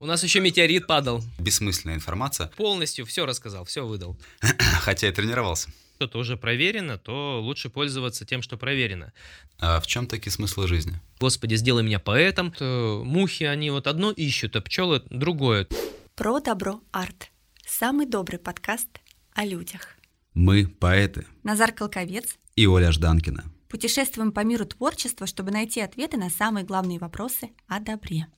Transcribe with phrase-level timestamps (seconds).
[0.00, 1.24] У нас еще метеорит падал.
[1.40, 4.16] Бессмысленная информация, Полностью все рассказал, все выдал.
[4.80, 5.70] хотя и тренировался.
[5.96, 9.12] Что-то уже проверено, то лучше пользоваться тем, что проверено.
[9.58, 11.00] А в чем такие смыслы жизни?
[11.18, 12.52] Господи, сделай меня поэтом.
[12.52, 15.66] То мухи, они вот одно ищут, а пчелы другое.
[16.14, 17.32] Про добро арт.
[17.66, 19.00] Самый добрый подкаст
[19.34, 19.96] о людях.
[20.32, 21.26] Мы поэты.
[21.42, 22.36] Назар Колковец.
[22.54, 23.42] И Оля Жданкина.
[23.68, 28.28] Путешествуем по миру творчества, чтобы найти ответы на самые главные вопросы о добре.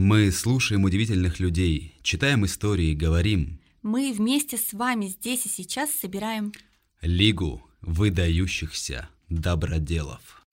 [0.00, 3.58] Мы слушаем удивительных людей, читаем истории, говорим.
[3.82, 6.52] Мы вместе с вами здесь и сейчас собираем
[7.02, 10.46] Лигу выдающихся доброделов.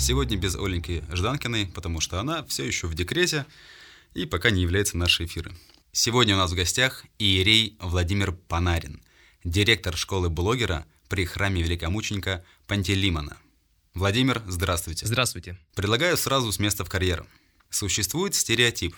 [0.00, 3.44] Сегодня без Оленьки Жданкиной, потому что она все еще в декрете
[4.14, 5.54] и пока не является нашей эфиры.
[5.92, 9.02] Сегодня у нас в гостях иерей Владимир Панарин,
[9.44, 13.36] директор школы блогера при храме великомученика Пантелеймона.
[13.92, 15.04] Владимир, здравствуйте.
[15.04, 15.58] Здравствуйте.
[15.74, 17.26] Предлагаю сразу с места в карьеру.
[17.68, 18.96] Существует стереотип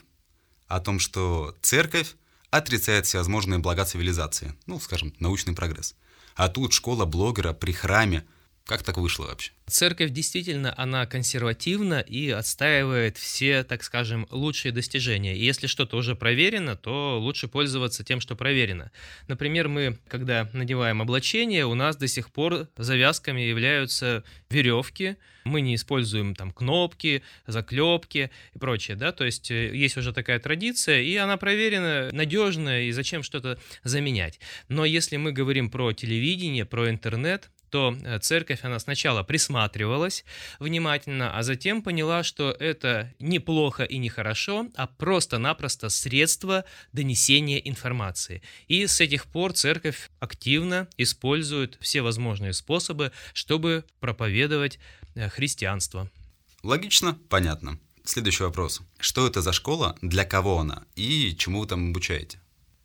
[0.69, 2.14] о том, что церковь
[2.50, 5.97] отрицает всевозможные блага цивилизации, ну, скажем, научный прогресс.
[6.37, 8.25] А тут школа блогера при храме.
[8.64, 9.52] Как так вышло вообще?
[9.66, 15.36] Церковь действительно, она консервативна и отстаивает все, так скажем, лучшие достижения.
[15.36, 18.92] И если что-то уже проверено, то лучше пользоваться тем, что проверено.
[19.28, 25.74] Например, мы, когда надеваем облачение, у нас до сих пор завязками являются веревки, мы не
[25.74, 31.16] используем там кнопки, заклепки и прочее, да, то есть э, есть уже такая традиция, и
[31.16, 34.38] она проверена, надежная, и зачем что-то заменять.
[34.69, 40.25] Но если мы говорим про телевидение, про интернет, то э, церковь, она сначала присматривалась
[40.61, 48.43] внимательно, а затем поняла, что это неплохо и нехорошо, а просто-напросто средство донесения информации.
[48.69, 54.78] И с этих пор церковь активно использует все возможные способы, чтобы проповедовать
[55.15, 56.11] э, христианство.
[56.62, 57.78] Логично, понятно.
[58.05, 58.82] Следующий вопрос.
[58.99, 62.38] Что это за школа, для кого она и чему вы там обучаете?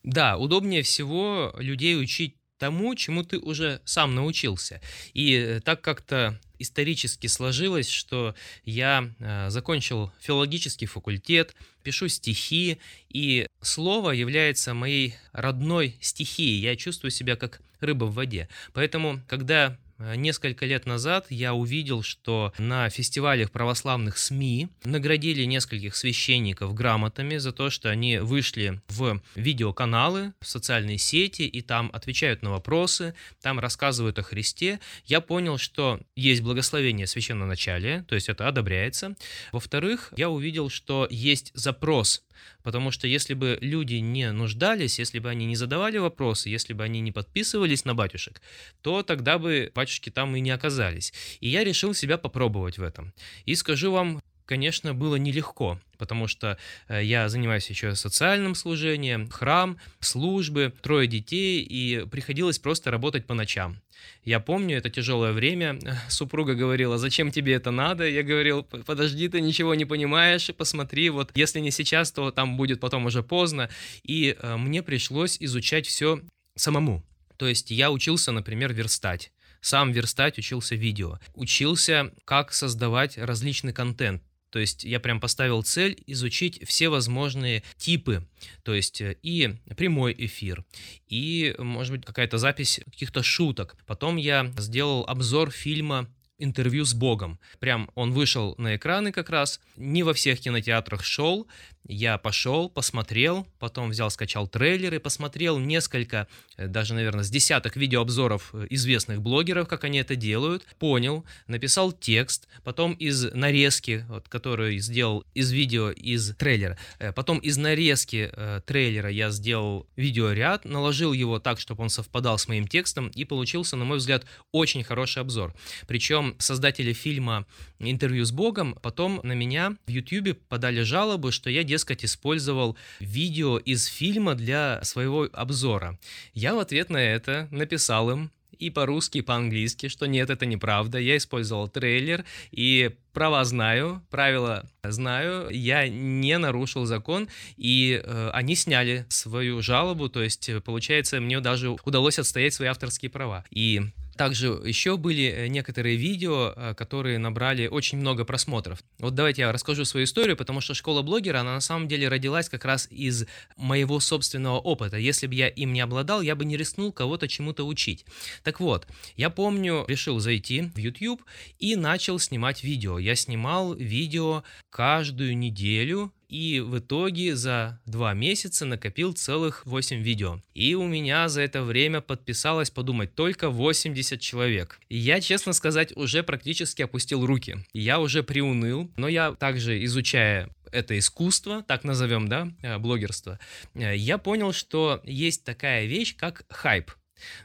[0.04, 4.82] Да, удобнее всего людей учить тому, чему ты уже сам научился.
[5.14, 8.36] И э, так как-то исторически сложилось, что
[8.66, 12.80] я э, закончил филологический факультет, пишу стихи,
[13.10, 16.62] и слово является моей родной стихией.
[16.62, 18.50] Я чувствую себя как рыба в воде.
[18.74, 26.74] Поэтому, когда несколько лет назад я увидел, что на фестивалях православных СМИ наградили нескольких священников
[26.74, 32.52] грамотами за то, что они вышли в видеоканалы, в социальные сети и там отвечают на
[32.52, 34.80] вопросы, там рассказывают о Христе.
[35.06, 39.16] Я понял, что есть благословение священноначалия, то есть это одобряется.
[39.52, 42.24] Во-вторых, я увидел, что есть запрос
[42.64, 46.84] Потому что если бы люди не нуждались, если бы они не задавали вопросы, если бы
[46.84, 48.42] они не подписывались на батюшек,
[48.82, 51.14] то тогда бы батюшки там и не оказались.
[51.40, 53.14] И я решил себя попробовать в этом.
[53.46, 59.78] И скажу вам, конечно, было нелегко, потому что э, я занимаюсь еще социальным служением, храм,
[60.00, 63.80] службы, трое детей, и приходилось просто работать по ночам.
[64.24, 65.80] Я помню это тяжелое время.
[66.10, 68.08] Супруга говорила, зачем тебе это надо?
[68.08, 72.80] Я говорил, подожди, ты ничего не понимаешь, посмотри, вот если не сейчас, то там будет
[72.80, 73.70] потом уже поздно.
[74.04, 76.22] И э, мне пришлось изучать все
[76.56, 77.04] самому.
[77.38, 79.32] То есть я учился, например, верстать
[79.62, 84.24] сам верстать, учился видео, учился, как создавать различный контент.
[84.50, 88.26] То есть я прям поставил цель изучить все возможные типы,
[88.64, 90.64] то есть э, и прямой эфир,
[91.08, 93.76] и, может быть, какая-то запись каких-то шуток.
[93.86, 96.10] Потом я сделал обзор фильма
[96.40, 97.40] интервью с Богом.
[97.60, 101.48] Прям он вышел на экраны как раз, не во всех кинотеатрах шел,
[101.88, 106.28] я пошел, посмотрел, потом взял, скачал трейлеры, посмотрел несколько,
[106.58, 111.92] э, даже, наверное, с десяток видеообзоров э, известных блогеров, как они это делают, понял, написал
[111.92, 118.30] текст, потом из нарезки, вот, которую сделал из видео, из трейлера, э, потом из нарезки
[118.32, 123.24] э, трейлера я сделал видеоряд, наложил его так, чтобы он совпадал с моим текстом, и
[123.24, 125.54] получился, на мой взгляд, очень хороший обзор.
[125.88, 127.46] Причем создатели фильма
[127.80, 133.58] «Интервью с Богом» потом на меня в YouTube подали жалобы, что я, дескать, использовал видео
[133.58, 136.00] из фильма для своего обзора.
[136.34, 140.98] Я в ответ на это написал им, и по-русски, и по-английски, что нет, это неправда.
[140.98, 148.56] Я использовал трейлер и права знаю, правила знаю, я не нарушил закон, и э, они
[148.56, 153.44] сняли свою жалобу, то есть, получается, мне даже удалось отстоять свои авторские права.
[153.50, 153.82] И
[154.18, 158.80] Также еще были некоторые видео, которые набрали очень много просмотров.
[159.00, 162.50] Вот давайте я расскажу свою историю, потому что школа блогера, она на самом деле родилась
[162.50, 163.26] как раз из
[163.56, 164.98] моего собственного опыта.
[164.98, 168.06] Если бы я им не обладал, я бы не рискнул кого-то чему-то учить.
[168.44, 171.24] Так вот, я помню, решил зайти в YouTube
[171.60, 173.00] и начал снимать видео.
[173.00, 180.42] Я снимал видео каждую неделю, и в итоге за два месяца накопил целых 8 видео.
[180.54, 184.80] И у меня за это время подписалось, подумать, только 80 человек.
[184.90, 187.58] И я, честно сказать, уже практически опустил руки.
[187.74, 193.40] Я уже приуныл, но я также изучая это искусство, так назовем, да, э, блогерство,
[193.74, 196.92] э, я понял, что есть такая вещь, как хайп.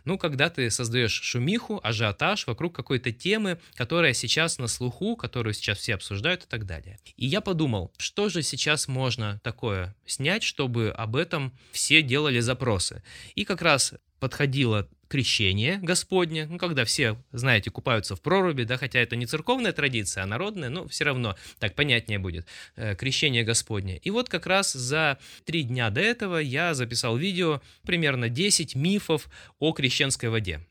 [0.05, 5.79] Ну, когда ты создаешь шумиху, ажиотаж вокруг какой-то темы, которая сейчас на слуху, которую сейчас
[5.79, 6.99] все обсуждают и так далее.
[7.17, 13.03] И я подумал, что же сейчас можно такое снять, чтобы об этом все делали запросы.
[13.35, 18.99] И как раз подходило крещение Господне, ну, когда все, знаете, купаются в проруби, да, хотя
[18.99, 23.99] это не церковная традиция, а народная, но все равно так понятнее будет, э, крещение Господне.
[23.99, 29.29] И вот как раз за три дня до этого я записал видео, примерно 10 мифов
[29.59, 30.63] о крещенской воде.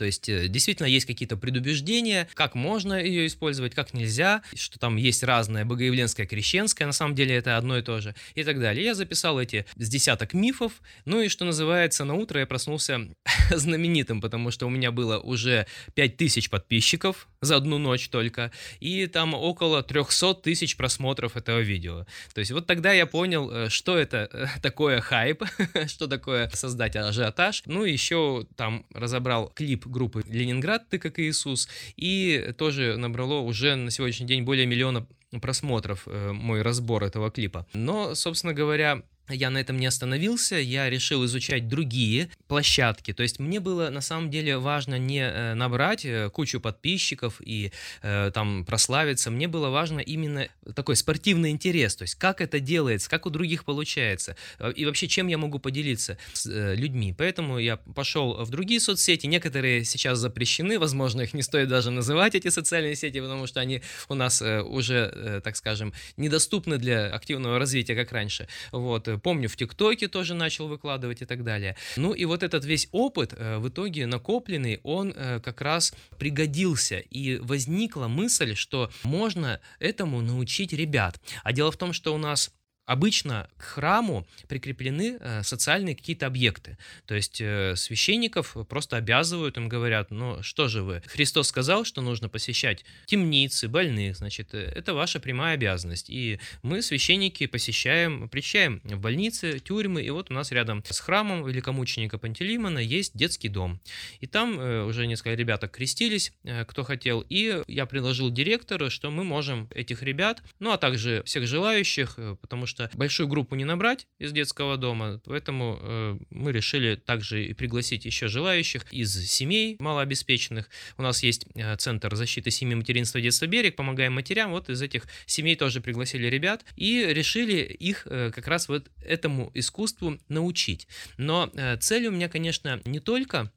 [0.00, 4.96] То есть э, действительно есть какие-то предубеждения, как можно ее использовать, как нельзя, что там
[4.96, 8.82] есть разное богоявленское, крещенское, на самом деле это одно и то же, и так далее.
[8.82, 13.10] Я записал эти с десяток мифов, ну и что называется, на утро я проснулся
[13.50, 19.34] знаменитым, потому что у меня было уже 5000 подписчиков за одну ночь только, и там
[19.34, 22.06] около 300 тысяч просмотров этого видео.
[22.32, 25.44] То есть вот тогда я понял, э, что это э, такое хайп,
[25.88, 27.64] что такое создать ажиотаж.
[27.66, 30.88] Ну еще там разобрал клип группы «Ленинград.
[30.88, 35.06] Ты как Иисус», и тоже набрало уже на сегодняшний день более миллиона
[35.40, 37.66] просмотров э, мой разбор этого клипа.
[37.72, 39.02] Но, собственно говоря,
[39.34, 43.12] я на этом не остановился, я решил изучать другие площадки.
[43.12, 47.72] То есть мне было на самом деле важно не э, набрать э, кучу подписчиков и
[48.02, 53.08] э, там прославиться, мне было важно именно такой спортивный интерес, то есть как это делается,
[53.08, 57.14] как у других получается, э, и вообще чем я могу поделиться с э, людьми.
[57.16, 62.34] Поэтому я пошел в другие соцсети, некоторые сейчас запрещены, возможно, их не стоит даже называть,
[62.34, 67.58] эти социальные сети, потому что они у нас э, уже, так скажем, недоступны для активного
[67.58, 68.48] развития, как раньше.
[68.72, 71.76] Вот, помню, в ТикТоке тоже начал выкладывать и так далее.
[71.96, 76.98] Ну и вот этот весь опыт э, в итоге накопленный, он э, как раз пригодился.
[76.98, 81.20] И возникла мысль, что можно этому научить ребят.
[81.42, 82.52] А дело в том, что у нас
[82.90, 86.76] Обычно к храму прикреплены э, социальные какие-то объекты.
[87.06, 92.02] То есть э, священников просто обязывают, им говорят, ну что же вы, Христос сказал, что
[92.02, 96.10] нужно посещать темницы, больных, значит, э, это ваша прямая обязанность.
[96.10, 101.46] И мы, священники, посещаем, причаем в больницы, тюрьмы, и вот у нас рядом с храмом
[101.46, 103.78] великомученика Пантелеймона есть детский дом.
[104.18, 104.58] И там
[104.88, 106.32] уже несколько ребяток крестились,
[106.66, 111.46] кто хотел, и я предложил директору, что мы можем этих ребят, ну а также всех
[111.46, 116.94] желающих, потому что что большую группу не набрать из детского дома, поэтому э, мы решили
[116.94, 120.68] также и пригласить еще желающих из семей малообеспеченных.
[120.96, 125.06] У нас есть э, Центр защиты семьи, материнства детства «Берег», помогаем матерям, вот из этих
[125.26, 130.88] семей тоже пригласили ребят и решили их э, как раз вот этому искусству научить.
[131.16, 133.50] Но э, цель у меня, конечно, не только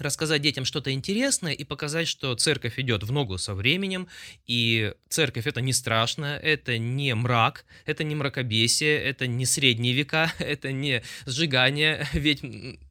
[0.00, 4.08] рассказать детям что-то интересное и показать, что церковь идет в ногу со временем,
[4.46, 10.32] и церковь это не страшно, это не мрак, это не мракобесие, это не средние века,
[10.38, 12.42] это не сжигание ведь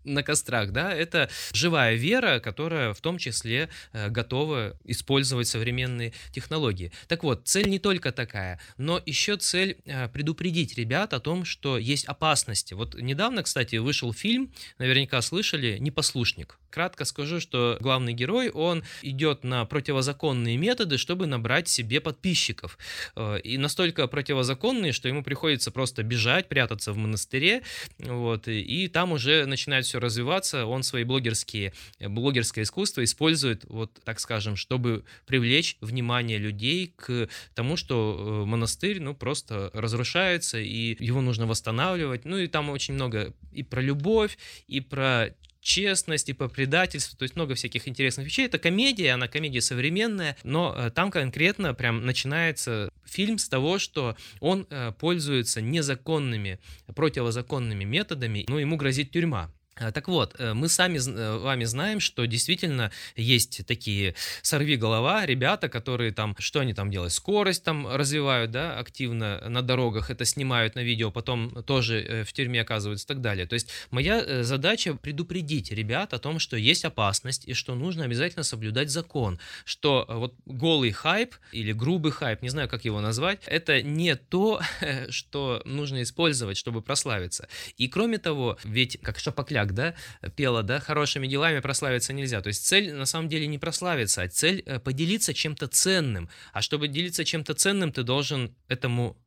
[0.07, 6.91] на кострах, да, это живая вера, которая в том числе э, готова использовать современные технологии.
[7.07, 11.77] Так вот, цель не только такая, но еще цель э, предупредить ребят о том, что
[11.77, 12.73] есть опасности.
[12.73, 16.57] Вот недавно, кстати, вышел фильм, наверняка слышали, «Непослушник».
[16.69, 22.77] Кратко скажу, что главный герой, он идет на противозаконные методы, чтобы набрать себе подписчиков.
[23.15, 27.63] Э, и настолько противозаконные, что ему приходится просто бежать, прятаться в монастыре,
[27.99, 30.65] вот, и там уже начинает все развиваться.
[30.65, 37.77] Он свои блогерские, блогерское искусство использует, вот так скажем, чтобы привлечь внимание людей к тому,
[37.77, 42.25] что э, монастырь, ну, просто разрушается, и его нужно восстанавливать.
[42.25, 44.37] Ну, и там очень много и про любовь,
[44.67, 45.29] и про
[45.67, 48.45] честность и по предательству, то есть много всяких интересных вещей.
[48.45, 54.15] Это комедия, она комедия современная, но э, там конкретно прям начинается фильм с того, что
[54.39, 56.59] он э, пользуется незаконными,
[56.95, 59.51] противозаконными методами, но ему грозит тюрьма.
[59.79, 65.25] А, так вот, э, мы сами э, вами знаем, что действительно есть такие сорви голова,
[65.25, 70.25] ребята, которые там, что они там делают, скорость там развивают, да, активно на дорогах, это
[70.25, 73.45] снимают на видео, потом тоже э, в тюрьме оказываются и так далее.
[73.45, 78.43] То есть моя задача предупредить ребят о том, что есть опасность и что нужно обязательно
[78.43, 83.81] соблюдать закон, что вот голый хайп или грубый хайп, не знаю, как его назвать, это
[83.81, 84.61] не то,
[85.09, 87.47] что нужно использовать, чтобы прославиться.
[87.77, 89.73] И кроме того, ведь как Шапокляк так,
[90.21, 92.41] да, пела, да, хорошими делами прославиться нельзя.
[92.41, 96.29] То есть цель на самом деле не прославиться, а цель э, поделиться чем-то ценным.
[96.53, 99.17] А чтобы делиться чем-то ценным, ты должен этому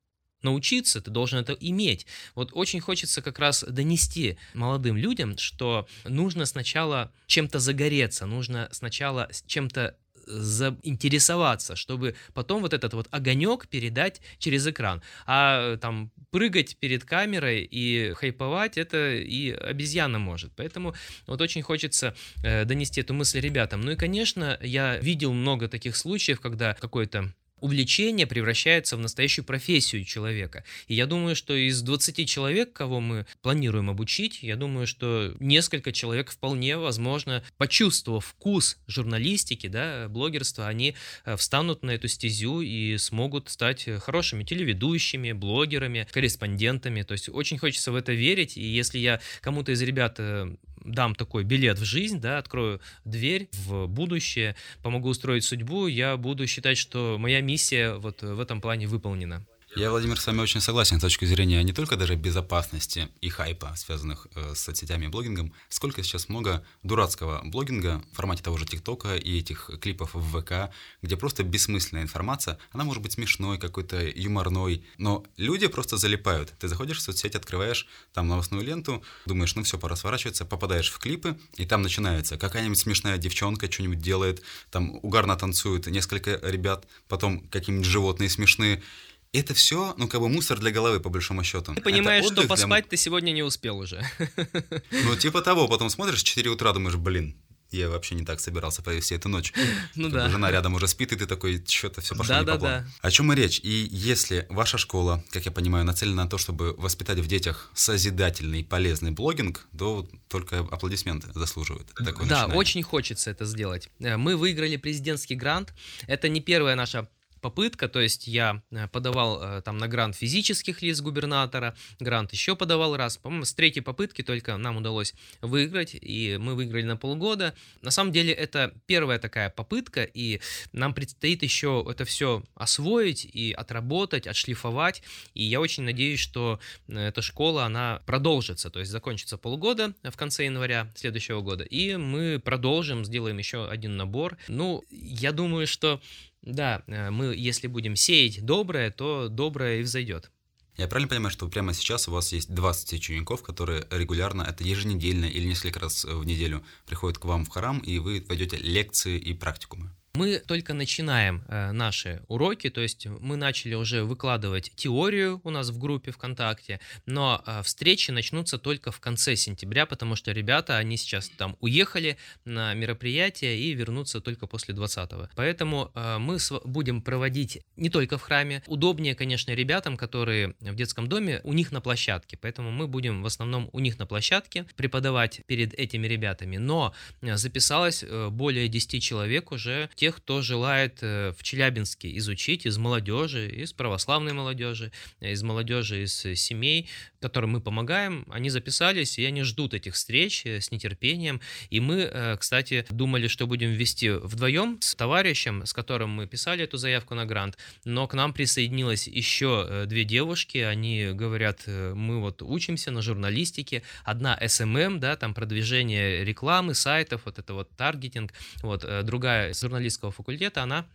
[0.43, 2.07] научиться, ты должен это иметь.
[2.35, 9.29] Вот очень хочется как раз донести молодым людям, что нужно сначала чем-то загореться, нужно сначала
[9.47, 9.97] чем-то
[10.27, 15.03] заинтересоваться, чтобы потом вот этот вот огонек передать через экран.
[15.27, 20.53] А там прыгать перед камерой и хайповать, это и обезьяна может.
[20.57, 20.95] Поэтому
[21.27, 23.81] вот очень хочется э, донести эту мысль ребятам.
[23.81, 30.05] Ну и, конечно, я видел много таких случаев, когда какой-то увлечение превращается в настоящую профессию
[30.05, 30.65] человека.
[30.89, 35.93] И я думаю, что из 20 человек, кого мы планируем обучить, я думаю, что несколько
[35.93, 42.97] человек вполне возможно, почувствовав вкус журналистики, да, блогерства, они э, встанут на эту стезю и
[42.99, 47.03] смогут стать хорошими телеведущими, блогерами, корреспондентами.
[47.03, 51.15] То есть очень хочется в это верить, и если я кому-то из ребят э, дам
[51.15, 56.79] такой билет в жизнь, да, открою дверь в будущее, помогу устроить судьбу, я буду считать,
[56.79, 59.47] что моя миссия вот в этом плане выполнена.
[59.77, 63.73] Я, Владимир, с вами очень согласен с точки зрения не только даже безопасности и хайпа,
[63.77, 68.67] связанных э, с соцсетями и блогингом, сколько сейчас много дурацкого блогинга в формате того же
[68.67, 74.05] ТикТока и этих клипов в ВК, где просто бессмысленная информация, она может быть смешной, какой-то
[74.05, 76.53] юморной, но люди просто залипают.
[76.59, 80.99] Ты заходишь в соцсеть, открываешь там новостную ленту, думаешь, ну все, пора сворачиваться, попадаешь в
[80.99, 87.47] клипы, и там начинается какая-нибудь смешная девчонка что-нибудь делает, там угарно танцуют несколько ребят, потом
[87.51, 88.83] какие-нибудь животные смешные,
[89.33, 91.75] это все, ну, как бы мусор для головы, по большому счету.
[91.75, 92.91] Ты понимаешь, что поспать для...
[92.91, 94.05] ты сегодня не успел уже.
[94.91, 97.37] Ну, типа того, потом смотришь, 4 утра, думаешь, блин,
[97.71, 99.53] я вообще не так собирался провести эту ночь.
[99.95, 100.29] Ну да.
[100.29, 102.85] Жена рядом уже спит, и ты такой, что-то все пошло да, не да, по плану.
[102.85, 103.09] Да.
[103.09, 103.61] О чем и речь?
[103.63, 108.65] И если ваша школа, как я понимаю, нацелена на то, чтобы воспитать в детях созидательный,
[108.65, 111.89] полезный блогинг, то только аплодисменты заслуживают.
[111.95, 112.57] Такое да, начинание.
[112.57, 113.89] очень хочется это сделать.
[114.01, 115.73] Э, мы выиграли президентский грант.
[116.07, 117.09] Это не первая наша
[117.41, 122.57] попытка, то есть я э, подавал э, там на грант физических лиц губернатора, грант еще
[122.57, 127.55] подавал раз, по-моему, с третьей попытки только нам удалось выиграть, и мы выиграли на полгода.
[127.83, 130.41] На самом деле это первая такая попытка, и
[130.73, 135.03] нам предстоит еще это все освоить и отработать, отшлифовать,
[135.35, 140.17] и я очень надеюсь, что э, эта школа, она продолжится, то есть закончится полгода в
[140.17, 144.37] конце января следующего года, и мы продолжим, сделаем еще один набор.
[144.49, 146.01] Ну, я думаю, что
[146.43, 150.31] да, э, мы, если будем сеять доброе, то доброе и взойдет.
[150.77, 155.27] Я правильно понимаю, что прямо сейчас у вас есть 20 учеников, которые регулярно, это еженедельно
[155.27, 159.35] или несколько раз в неделю приходят к вам в храм, и вы ведете лекции и
[159.35, 159.95] практикумы?
[160.15, 165.71] Мы только начинаем э, наши уроки, то есть мы начали уже выкладывать теорию у нас
[165.71, 170.97] в группе ВКонтакте, но э, встречи начнутся только в конце сентября, потому что ребята, они
[170.97, 175.29] сейчас там уехали на мероприятие и вернутся только после 20-го.
[175.37, 178.65] Поэтому э, мы будем проводить не только в храме.
[178.67, 182.37] Удобнее, конечно, ребятам, которые в детском доме, у них на площадке.
[182.37, 186.57] Поэтому мы будем в основном у них на площадке преподавать перед этими ребятами.
[186.57, 193.51] Но записалось более 10 человек уже тех, кто желает э, в Челябинске изучить из молодежи,
[193.51, 196.89] из православной молодежи, из молодежи из семей,
[197.21, 201.43] которым мы помогаем, они записались, и они ждут этих встреч э, с нетерпением.
[201.69, 206.65] И мы, э, кстати, думали, что будем вести вдвоем с товарищем, с которым мы писали
[206.65, 212.41] эту заявку на грант, но к нам присоединилось еще две девушки, они говорят, мы вот
[212.41, 218.87] учимся на журналистике, одна SMM, да, там продвижение рекламы, сайтов, вот это вот таргетинг, вот
[219.05, 220.87] другая журналист журналистского факультета, она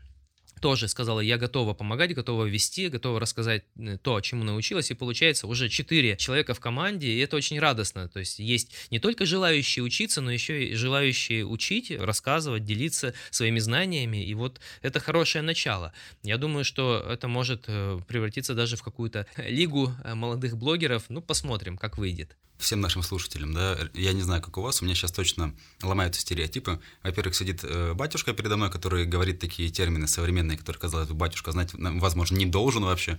[0.62, 5.48] тоже сказала, я готова помогать, готова вести, готова рассказать э, то, чему научилась, и получается
[5.48, 9.84] уже четыре человека в команде, и это очень радостно, то есть есть не только желающие
[9.84, 15.92] учиться, но еще и желающие учить, рассказывать, делиться своими знаниями, и вот это хорошее начало.
[16.24, 21.22] Я думаю, что это может э, превратиться даже в какую-то лигу э, молодых блогеров, ну
[21.22, 24.96] посмотрим, как выйдет всем нашим слушателям, да, я не знаю, как у вас, у меня
[24.96, 26.80] сейчас точно ломаются стереотипы.
[27.04, 31.16] Во-первых, сидит э, батюшка передо мной, который говорит такие термины современные современные, которые, казалось бы,
[31.16, 33.18] батюшка знать, возможно, не должен вообще.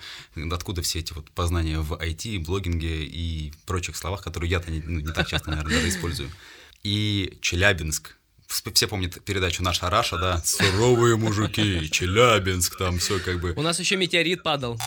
[0.50, 5.00] Откуда все эти вот познания в IT, блогинге и прочих словах, которые я-то не, ну,
[5.00, 6.30] не так часто, наверное, даже использую.
[6.82, 8.16] И Челябинск,
[8.46, 10.42] все помнят передачу «Наша Раша», да?
[10.44, 13.54] Суровые мужики, Челябинск, там все как бы...
[13.56, 14.78] У нас еще метеорит падал.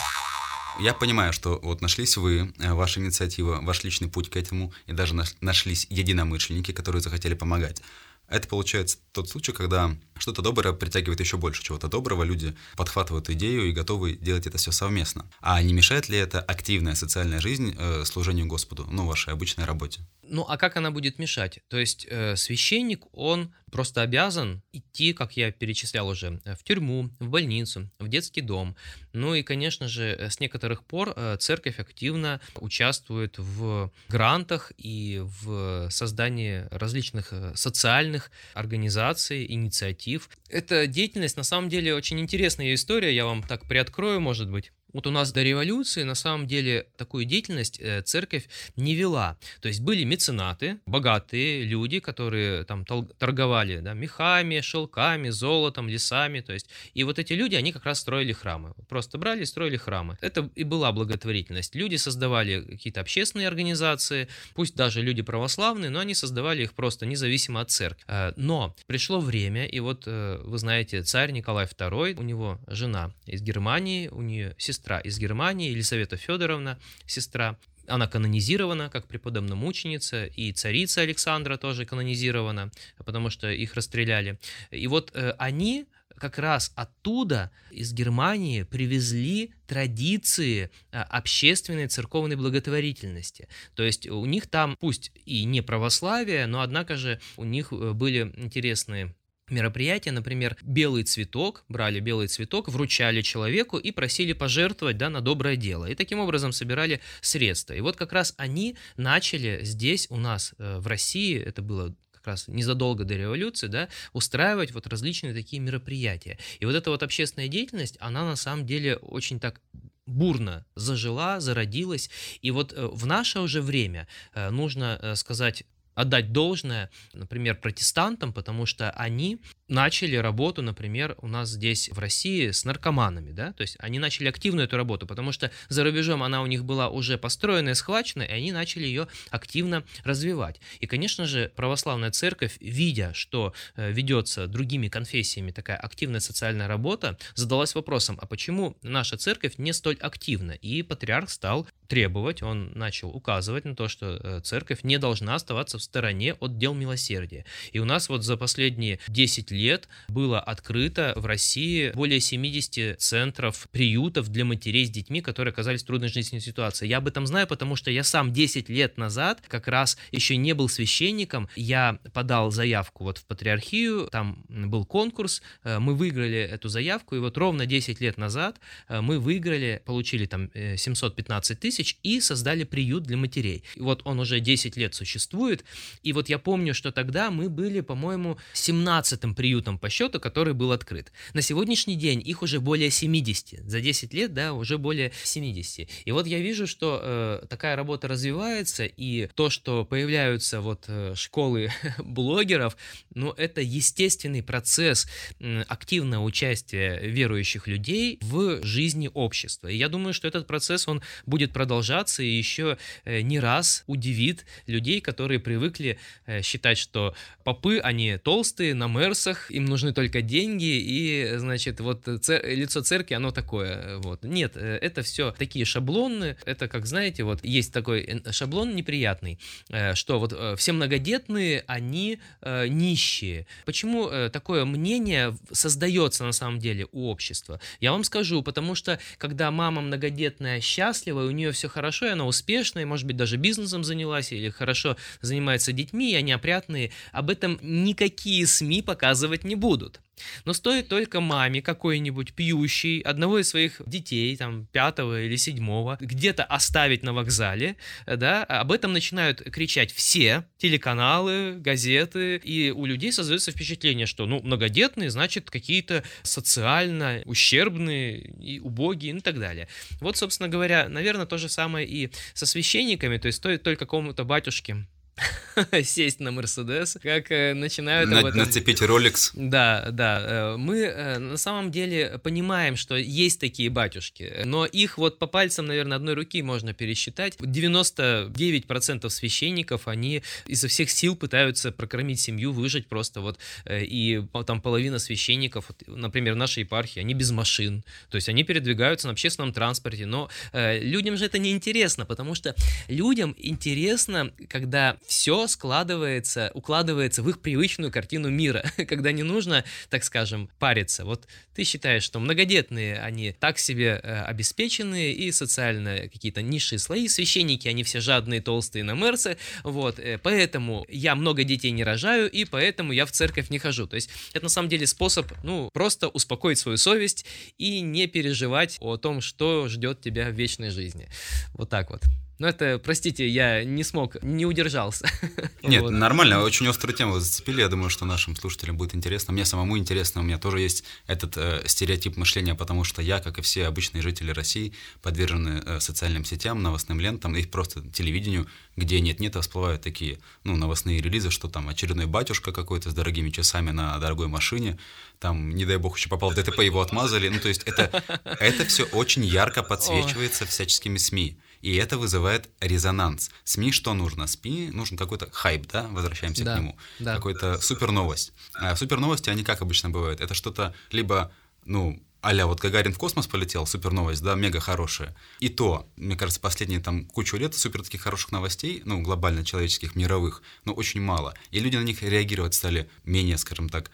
[0.80, 4.92] Я понимаю, что вот нашлись вы, э, ваша инициатива, ваш личный путь к этому, и
[4.92, 7.82] даже нашлись единомышленники, которые захотели помогать.
[8.28, 13.68] Это получается тот случай, когда что-то доброе притягивает еще больше чего-то доброго, люди подхватывают идею
[13.68, 15.26] и готовы делать это все совместно.
[15.40, 20.00] А не мешает ли это активная социальная жизнь э, служению Господу, ну, вашей обычной работе?
[20.22, 21.58] Ну, а как она будет мешать?
[21.68, 27.28] То есть э, священник, он просто обязан идти, как я перечислял уже, в тюрьму, в
[27.28, 28.76] больницу, в детский дом.
[29.12, 35.88] Ну и, конечно же, с некоторых пор э, церковь активно участвует в грантах и в
[35.90, 40.09] создании различных э, социальных организаций, инициатив.
[40.48, 44.72] Эта деятельность, на самом деле, очень интересная история, я вам так приоткрою, может быть.
[44.92, 49.36] Вот у нас до революции на самом деле такую деятельность э, церковь не вела.
[49.60, 56.40] То есть были меценаты, богатые люди, которые там торговали да, мехами, шелками, золотом, лесами.
[56.40, 58.74] То есть, и вот эти люди, они как раз строили храмы.
[58.88, 60.18] Просто брали и строили храмы.
[60.20, 61.74] Это и была благотворительность.
[61.74, 67.60] Люди создавали какие-то общественные организации, пусть даже люди православные, но они создавали их просто независимо
[67.60, 68.04] от церкви.
[68.08, 73.12] Э, но пришло время, и вот э, вы знаете, царь Николай II, у него жена
[73.26, 77.56] из Германии, у нее сестра сестра из Германии, Елисавета Федоровна, сестра.
[77.86, 82.70] Она канонизирована как преподобная мученица, и царица Александра тоже канонизирована,
[83.04, 84.38] потому что их расстреляли.
[84.70, 93.48] И вот э, они как раз оттуда, из Германии, привезли традиции э, общественной церковной благотворительности.
[93.74, 97.92] То есть у них там, пусть и не православие, но однако же у них э,
[97.92, 99.14] были интересные
[99.50, 105.56] мероприятия, например, белый цветок, брали белый цветок, вручали человеку и просили пожертвовать да, на доброе
[105.56, 105.86] дело.
[105.86, 107.74] И таким образом собирали средства.
[107.74, 112.26] И вот как раз они начали здесь у нас э, в России, это было как
[112.26, 116.38] раз незадолго до революции, да, устраивать вот различные такие мероприятия.
[116.58, 119.60] И вот эта вот общественная деятельность, она на самом деле очень так
[120.06, 122.10] бурно зажила, зародилась.
[122.42, 125.64] И вот э, в наше уже время э, нужно сказать
[126.00, 129.40] отдать должное, например, протестантам, потому что они
[129.70, 134.28] начали работу, например, у нас здесь в России с наркоманами, да, то есть они начали
[134.28, 138.22] активную эту работу, потому что за рубежом она у них была уже построена и схвачена,
[138.22, 140.60] и они начали ее активно развивать.
[140.80, 147.16] И, конечно же, православная церковь, видя, что э, ведется другими конфессиями такая активная социальная работа,
[147.34, 150.52] задалась вопросом, а почему наша церковь не столь активна?
[150.52, 155.78] И патриарх стал требовать, он начал указывать на то, что э, церковь не должна оставаться
[155.78, 157.44] в стороне от дел милосердия.
[157.72, 163.00] И у нас вот за последние 10 лет лет было открыто в России более 70
[163.00, 166.86] центров приютов для матерей с детьми, которые оказались в трудной жизненной ситуации.
[166.86, 170.54] Я об этом знаю, потому что я сам 10 лет назад как раз еще не
[170.54, 171.48] был священником.
[171.56, 177.18] Я подал заявку вот в патриархию, там был конкурс, э, мы выиграли эту заявку, и
[177.18, 182.64] вот ровно 10 лет назад э, мы выиграли, получили там 715 э, тысяч и создали
[182.64, 183.62] приют для матерей.
[183.76, 185.64] И вот он уже 10 лет существует,
[186.02, 190.54] и вот я помню, что тогда мы были, по-моему, 17-м приютом приютом по счету, который
[190.54, 191.10] был открыт.
[191.34, 193.68] На сегодняшний день их уже более 70.
[193.68, 195.88] За 10 лет, да, уже более 70.
[196.04, 201.14] И вот я вижу, что э, такая работа развивается, и то, что появляются вот э,
[201.16, 202.76] школы блогеров,
[203.12, 205.08] ну, это естественный процесс
[205.40, 209.66] э, активного участия верующих людей в жизни общества.
[209.66, 214.46] И я думаю, что этот процесс, он будет продолжаться и еще э, не раз удивит
[214.68, 220.22] людей, которые привыкли э, считать, что попы, они толстые, на мерсах, деньгах, им нужны только
[220.22, 222.46] деньги, и, значит, вот цер...
[222.46, 224.24] лицо церкви, оно такое, вот.
[224.24, 229.38] Нет, э, это все такие шаблоны, это, как знаете, вот есть такой шаблон неприятный,
[229.70, 233.46] э, что вот э, все многодетные, они нищие.
[233.64, 237.60] Почему такое мнение создается на самом деле у общества?
[237.80, 242.26] Я вам скажу, потому что когда мама многодетная счастлива, у нее все хорошо, и она
[242.26, 247.58] успешная, может быть, даже бизнесом занялась, или хорошо занимается детьми, и они опрятные, об этом
[247.62, 250.00] никакие СМИ показывать наказывать не будут.
[250.44, 256.44] Но стоит только маме какой-нибудь пьющей одного из своих детей, там, пятого или седьмого, где-то
[256.44, 263.50] оставить на вокзале, да, об этом начинают кричать все телеканалы, газеты, и у людей создается
[263.50, 269.68] впечатление, что, ну, многодетные, значит, какие-то социально ущербные и убогие ну, и так далее.
[270.00, 274.24] Вот, собственно говоря, наверное, то же самое и со священниками, то есть стоит только какому-то
[274.24, 274.86] батюшке
[275.84, 278.38] сесть на Мерседес, как э, начинают На- об этом...
[278.38, 279.30] Нацепить Rolex.
[279.34, 280.54] Да, да.
[280.54, 285.26] э, Мы э, на самом деле понимаем, что есть такие батюшки, но их вот по
[285.26, 287.36] пальцам, наверное, одной руки можно пересчитать.
[287.36, 293.38] 99% священников, они изо всех сил пытаются прокормить семью, выжить просто вот.
[293.68, 297.84] И там половина священников, например, нашей епархии, они без машин.
[298.10, 302.54] То есть они передвигаются на общественном транспорте, но людям же это не интересно, потому что
[302.88, 310.04] людям интересно, когда все складывается, укладывается в их привычную картину мира, когда не нужно, так
[310.04, 311.04] скажем, париться.
[311.04, 317.08] Вот ты считаешь, что многодетные, они так себе э, обеспеченные и социально какие-то низшие слои,
[317.08, 322.30] священники, они все жадные, толстые на мерсы, вот, э, поэтому я много детей не рожаю,
[322.30, 323.88] и поэтому я в церковь не хожу.
[323.88, 327.26] То есть это на самом деле способ, ну, просто успокоить свою совесть
[327.58, 331.08] и не переживать о том, что ждет тебя в вечной жизни.
[331.54, 332.02] Вот так вот.
[332.40, 335.06] Ну, это, простите, я не смог, не удержался.
[335.62, 335.90] Нет, Вот.
[335.90, 337.60] нормально, очень острую тему вы зацепили.
[337.60, 339.34] Я думаю, что нашим слушателям будет интересно.
[339.34, 343.38] Мне самому интересно, у меня тоже есть этот э, стереотип мышления, потому что я, как
[343.38, 344.72] и все обычные жители России,
[345.02, 350.56] подвержены э, социальным сетям, новостным лентам и просто телевидению, где нет-нет, а всплывают такие ну,
[350.56, 354.78] новостные релизы, что там очередной батюшка какой-то с дорогими часами на дорогой машине,
[355.18, 357.28] там, не дай бог, еще попал в ДТП, его отмазали.
[357.28, 361.36] Ну, то есть это, это все очень ярко подсвечивается всяческими СМИ.
[361.62, 363.30] И это вызывает резонанс.
[363.44, 364.26] СМИ что нужно?
[364.26, 365.88] СМИ нужен какой-то хайп, да?
[365.88, 366.76] Возвращаемся Да, к нему.
[366.98, 367.14] да.
[367.16, 368.32] Какой-то супер новость.
[368.54, 370.20] А супер новости, они как обычно бывают?
[370.20, 371.30] Это что-то либо,
[371.64, 375.16] ну, а вот Гагарин в космос полетел, супер новость, да, мега хорошая.
[375.38, 379.96] И то, мне кажется, последние там кучу лет супер таких хороших новостей, ну, глобально человеческих,
[379.96, 381.34] мировых, ну, очень мало.
[381.50, 383.90] И люди на них реагировать стали менее, скажем так,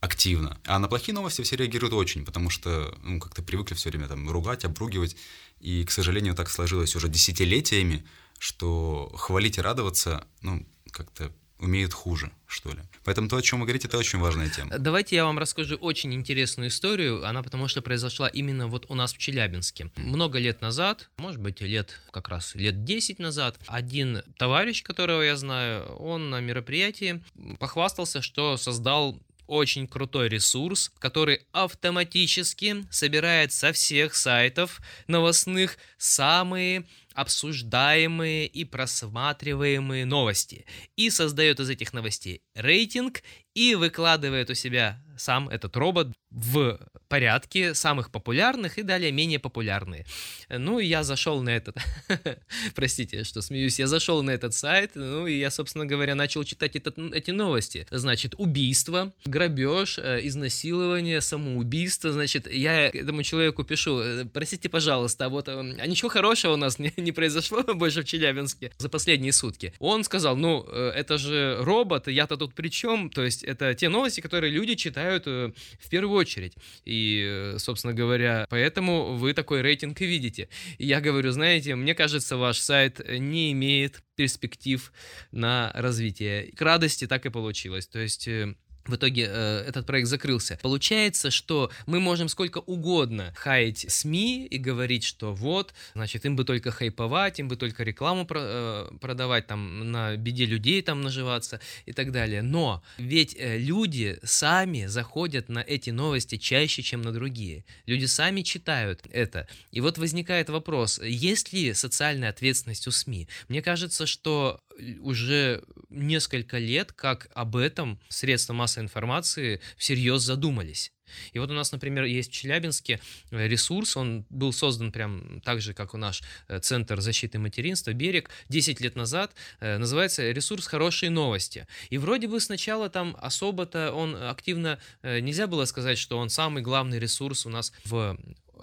[0.00, 0.58] активно.
[0.64, 4.28] А на плохие новости все реагируют очень, потому что, ну, как-то привыкли все время там
[4.30, 5.16] ругать, обругивать.
[5.60, 8.04] И, к сожалению, так сложилось уже десятилетиями,
[8.38, 12.78] что хвалить и радоваться, ну, как-то умеют хуже, что ли.
[13.04, 14.76] Поэтому то, о чем вы говорите, это очень важная тема.
[14.78, 17.26] Давайте я вам расскажу очень интересную историю.
[17.26, 19.90] Она потому что произошла именно вот у нас в Челябинске.
[19.96, 25.36] Много лет назад, может быть, лет как раз лет 10 назад, один товарищ, которого я
[25.36, 27.22] знаю, он на мероприятии
[27.58, 29.20] похвастался, что создал
[29.50, 40.64] очень крутой ресурс, который автоматически собирает со всех сайтов новостных самые обсуждаемые и просматриваемые новости.
[40.94, 43.22] И создает из этих новостей рейтинг
[43.54, 50.06] и выкладывает у себя сам этот робот в порядке самых популярных и далее менее популярные.
[50.48, 51.76] Ну, и я зашел на этот,
[52.74, 56.76] простите, что смеюсь, я зашел на этот сайт, ну, и я, собственно говоря, начал читать
[56.76, 57.86] этот, эти новости.
[57.90, 65.48] Значит, убийство, грабеж, э, изнасилование, самоубийство, значит, я этому человеку пишу, э, простите, пожалуйста, вот
[65.48, 69.74] э, а ничего хорошего у нас не, не произошло больше в Челябинске за последние сутки.
[69.80, 73.10] Он сказал, ну, это же робот, я-то тут при чем?
[73.10, 76.54] То есть это те новости, которые люди читают э, в первую очередь.
[76.84, 80.48] И, э, собственно говоря, поэтому вы такой рейтинг и видите.
[80.78, 84.92] И я говорю, знаете, мне кажется, ваш сайт не имеет перспектив
[85.32, 86.52] на развитие.
[86.52, 87.86] К радости так и получилось.
[87.86, 88.54] То есть э,
[88.86, 90.58] в итоге э, этот проект закрылся.
[90.62, 96.44] Получается, что мы можем сколько угодно хаять СМИ и говорить, что вот, значит, им бы
[96.44, 101.60] только хайповать, им бы только рекламу про- э, продавать, там, на беде людей там наживаться
[101.86, 102.42] и так далее.
[102.42, 107.64] Но ведь э, люди сами заходят на эти новости чаще, чем на другие.
[107.86, 109.46] Люди сами читают это.
[109.72, 113.28] И вот возникает вопрос, есть ли социальная ответственность у СМИ?
[113.48, 114.60] Мне кажется, что
[115.00, 120.92] уже несколько лет, как об этом средства массовой информации всерьез задумались.
[121.32, 125.60] И вот у нас, например, есть в Челябинске э, ресурс, он был создан прям так
[125.60, 130.66] же, как у наш э, Центр защиты материнства «Берег» 10 лет назад, э, называется ресурс
[130.66, 131.66] «Хорошие новости».
[131.90, 136.98] И вроде бы сначала там особо-то он активно, нельзя было сказать, что он самый главный
[136.98, 138.16] ресурс у нас в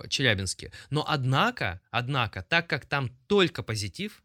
[0.10, 0.71] Челябинске.
[0.89, 4.23] Но однако, однако, так как там только позитив,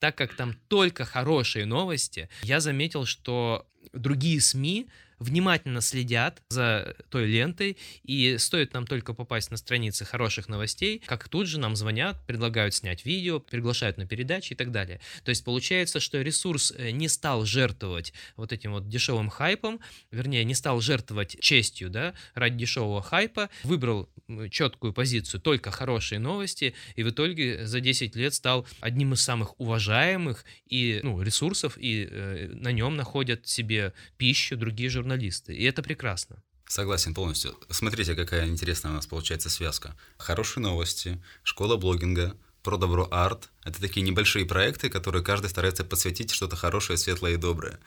[0.00, 4.88] так как там только хорошие новости, я заметил, что другие СМИ
[5.20, 11.28] внимательно следят за той лентой, и стоит нам только попасть на страницы хороших новостей, как
[11.28, 15.00] тут же нам звонят, предлагают снять видео, приглашают на передачи и так далее.
[15.22, 19.80] То есть получается, что ресурс э, не стал жертвовать вот этим вот дешевым хайпом,
[20.10, 24.08] вернее, не стал жертвовать честью, да, ради дешевого хайпа, выбрал
[24.50, 29.58] четкую позицию, только хорошие новости, и в итоге за 10 лет стал одним из самых
[29.60, 35.09] уважаемых и, ну, ресурсов, и э, на нем находят себе пищу другие журналисты.
[35.52, 36.42] И это прекрасно.
[36.66, 37.56] Согласен полностью.
[37.68, 39.96] Смотрите, какая интересная у нас получается связка.
[40.18, 43.48] Хорошие новости, школа блогинга, про добро арт.
[43.64, 47.80] Это такие небольшие проекты, которые каждый старается посвятить что-то хорошее, светлое и доброе.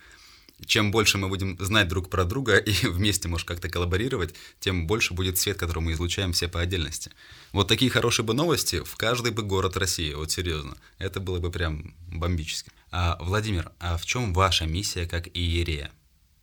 [0.66, 5.14] Чем больше мы будем знать друг про друга и вместе, может, как-то коллаборировать, тем больше
[5.14, 7.12] будет свет, который мы излучаем все по отдельности.
[7.52, 10.78] Вот такие хорошие бы новости в каждый бы город России, вот серьезно.
[10.98, 12.72] Это было бы прям бомбически.
[12.92, 15.92] А, Владимир, а в чем ваша миссия как иерея?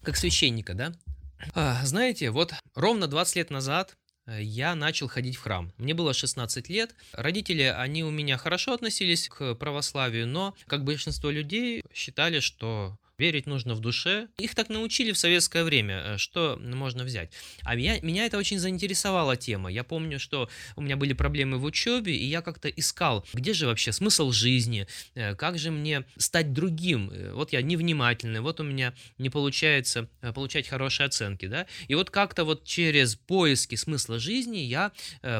[0.02, 0.92] Как священника, да?
[1.54, 3.96] А, знаете, вот ровно 20 лет назад
[4.30, 5.72] Э, я начал ходить в храм.
[5.76, 6.94] Мне было 16 лет.
[7.12, 13.46] Родители, они у меня хорошо относились к православию, но, как большинство людей, считали, что верить
[13.46, 14.28] нужно в душе.
[14.38, 17.30] Их так научили в советское время, э, что можно взять.
[17.62, 19.70] А меня, меня это очень заинтересовала тема.
[19.70, 23.66] Я помню, что у меня были проблемы в учебе, и я как-то искал, где же
[23.66, 27.10] вообще смысл жизни, э, как же мне стать другим.
[27.12, 31.66] Э, вот я невнимательный, вот у меня не получается получать хорошие оценки, да.
[31.88, 34.92] И вот как-то вот через поиски смысла жизни я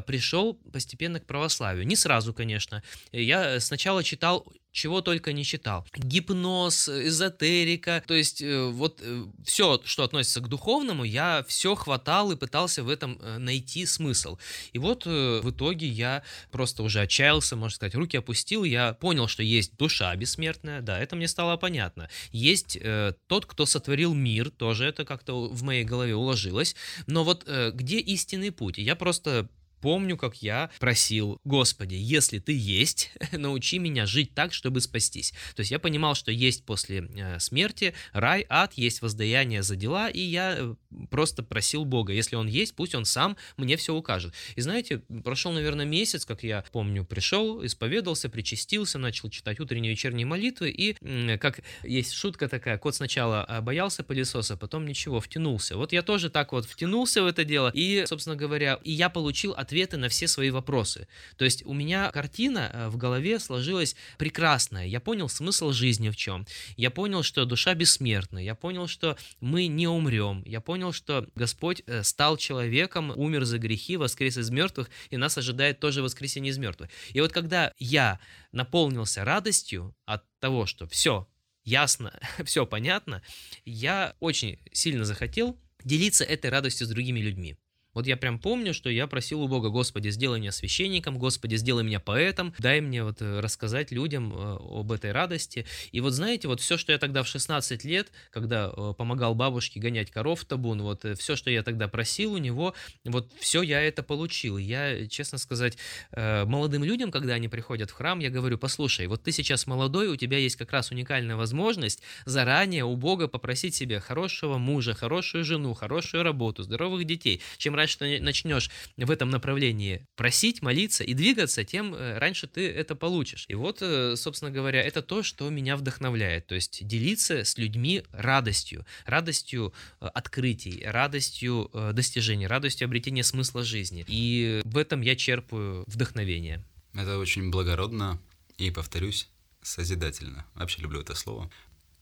[0.07, 1.87] пришел постепенно к православию.
[1.87, 2.83] Не сразу, конечно.
[3.13, 5.87] Я сначала читал чего только не читал.
[5.97, 12.33] Гипноз, эзотерика, то есть э, вот э, все, что относится к духовному, я все хватал
[12.33, 14.39] и пытался в этом э, найти смысл.
[14.73, 19.43] И вот в итоге я просто уже отчаялся, можно сказать, руки опустил, я понял, что
[19.43, 22.09] есть душа бессмертная, да, это мне стало понятно.
[22.33, 26.77] Есть э, тот, кто сотворил мир, тоже это как-то в моей голове уложилось.
[27.07, 28.79] Но вот э, где истинный путь?
[28.79, 29.49] Я просто
[29.81, 35.33] Помню, как я просил, Господи, если ты есть, научи меня жить так, чтобы спастись.
[35.55, 40.09] То есть я понимал, что есть после э, смерти рай, ад, есть воздаяние за дела,
[40.09, 40.75] и я э,
[41.11, 44.35] просто просил Бога, если он есть, пусть он сам мне все укажет.
[44.57, 49.95] И знаете, прошел, наверное, месяц, как я помню, пришел, исповедался, причастился, начал читать утренние и
[49.95, 50.95] вечерние молитвы, и
[51.39, 55.77] как есть шутка такая, кот сначала а, боялся пылесоса, потом ничего, втянулся.
[55.77, 59.53] Вот я тоже так вот втянулся в это дело, и, собственно говоря, и я получил
[59.53, 61.07] от ответы на все свои вопросы.
[61.37, 64.87] То есть у меня картина э, в голове сложилась прекрасная.
[64.87, 66.45] Я понял смысл жизни в чем.
[66.77, 68.39] Я понял, что душа бессмертна.
[68.39, 70.43] Я понял, что мы не умрем.
[70.45, 75.39] Я понял, что Господь э, стал человеком, умер за грехи, воскрес из мертвых, и нас
[75.39, 76.91] ожидает тоже воскресение из мертвых.
[77.13, 78.19] И вот когда я
[78.51, 81.29] наполнился радостью от того, что все
[81.63, 83.23] ясно, все понятно,
[83.65, 87.57] я очень сильно захотел делиться этой радостью с другими людьми.
[88.01, 91.85] Вот я прям помню, что я просил у Бога, Господи, сделай меня священником, Господи, сделай
[91.85, 95.67] меня поэтом, дай мне вот э, рассказать людям э, об этой радости.
[95.93, 99.81] И вот знаете, вот все, что я тогда в 16 лет, когда э, помогал бабушке
[99.81, 102.73] гонять коров в табун, вот все, что я тогда просил у него,
[103.05, 104.57] вот все я это получил.
[104.57, 105.77] Я, честно сказать,
[106.11, 110.17] молодым людям, когда они приходят в храм, я говорю, послушай, вот ты сейчас молодой, у
[110.17, 115.75] тебя есть как раз уникальная возможность заранее у Бога попросить себе хорошего мужа, хорошую жену,
[115.75, 117.43] хорошую работу, здоровых детей.
[117.59, 122.69] Чем раньше ты начнешь в этом направлении просить, молиться и двигаться, тем э, раньше ты
[122.69, 123.45] это получишь.
[123.49, 126.47] И вот, э, собственно говоря, это то, что меня вдохновляет.
[126.47, 134.05] То есть делиться с людьми радостью, радостью э, открытий, радостью достижений, радостью обретения смысла жизни.
[134.09, 136.65] И в этом я черпаю вдохновение.
[136.95, 138.21] Это очень благородно
[138.59, 139.29] и, повторюсь,
[139.63, 140.47] созидательно.
[140.55, 141.51] Вообще люблю это слово.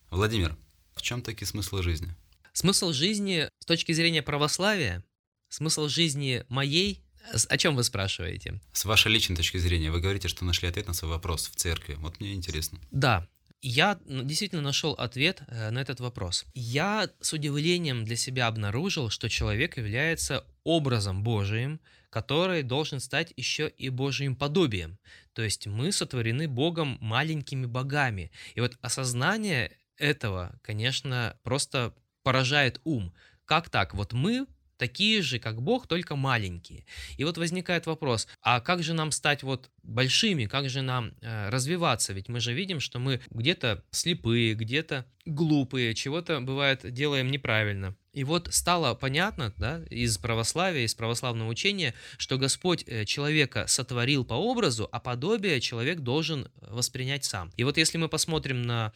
[0.09, 0.57] Владимир,
[0.95, 2.15] в чем таки смысл жизни?
[2.53, 5.03] Смысл жизни с точки зрения православия
[5.49, 7.01] Смысл жизни моей
[7.49, 8.59] о чем вы спрашиваете?
[8.71, 11.95] С вашей личной точки зрения, вы говорите, что нашли ответ на свой вопрос в церкви.
[11.99, 12.79] Вот мне интересно.
[12.91, 13.27] Да,
[13.61, 16.45] я действительно нашел ответ э, на этот вопрос.
[16.53, 23.67] Я с удивлением для себя обнаружил, что человек является образом Божиим, который должен стать еще
[23.67, 24.97] и Божьим подобием.
[25.33, 28.31] То есть мы сотворены Богом маленькими богами.
[28.55, 33.13] И вот осознание этого, конечно, просто поражает ум.
[33.45, 33.93] Как так?
[33.93, 34.47] Вот мы
[34.79, 36.85] такие же, как Бог, только маленькие.
[37.17, 41.49] И вот возникает вопрос, а как же нам стать вот большими, как же нам э,
[41.49, 42.13] развиваться?
[42.13, 47.95] Ведь мы же видим, что мы где-то слепые, где-то глупые, чего-то бывает делаем неправильно.
[48.13, 54.25] И вот стало понятно да, из православия, из православного учения, что Господь э, человека сотворил
[54.25, 57.51] по образу, а подобие человек должен воспринять сам.
[57.57, 58.93] И вот если мы посмотрим на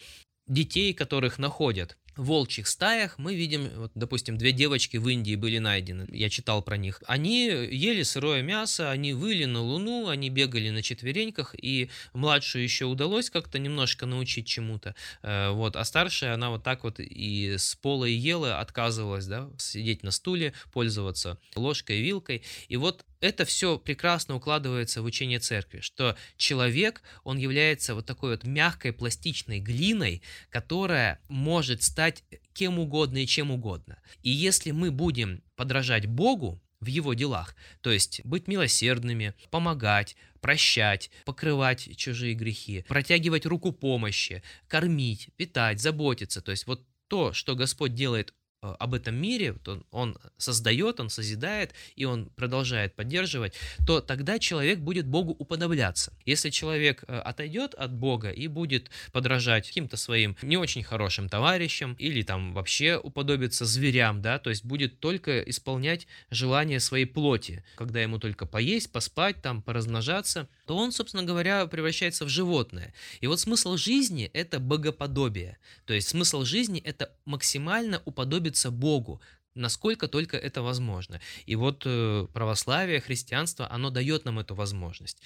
[0.48, 6.08] детей, которых находят волчьих стаях мы видим, вот, допустим, две девочки в Индии были найдены,
[6.12, 7.02] я читал про них.
[7.08, 12.86] Они ели сырое мясо, они выли на луну, они бегали на четвереньках, и младшую еще
[12.86, 17.76] удалось как-то немножко научить чему-то, э, вот, а старшая, она вот так вот и с
[17.76, 23.46] пола и ела, отказывалась, да, сидеть на стуле, пользоваться ложкой и вилкой, и вот это
[23.46, 29.62] все прекрасно укладывается в учение церкви, что человек, он является вот такой вот мягкой пластичной
[29.62, 33.98] глиной, которая может стать кем угодно и чем угодно.
[34.24, 37.56] И если мы будем подражать Богу, в его делах.
[37.80, 46.42] То есть быть милосердными, помогать, прощать, покрывать чужие грехи, протягивать руку помощи, кормить, питать, заботиться.
[46.42, 48.34] То есть вот то, что Господь делает
[48.80, 53.54] об этом мире, он, он создает, он созидает, и он продолжает поддерживать,
[53.86, 56.14] то тогда человек будет Богу уподобляться.
[56.26, 61.94] Если человек э, отойдет от Бога и будет подражать каким-то своим не очень хорошим товарищам
[61.96, 68.02] или там вообще уподобиться зверям, да, то есть будет только исполнять желания своей плоти, когда
[68.02, 72.94] ему только поесть, поспать, там, поразмножаться, то он, собственно говоря, превращается в животное.
[73.22, 75.58] И вот смысл жизни– это богоподобие.
[75.86, 79.22] То есть смысл жизни– это максимально уподобиться Богу,
[79.56, 81.20] насколько только это возможно.
[81.46, 85.24] И вот э, православие, христианство, оно дает нам эту возможность.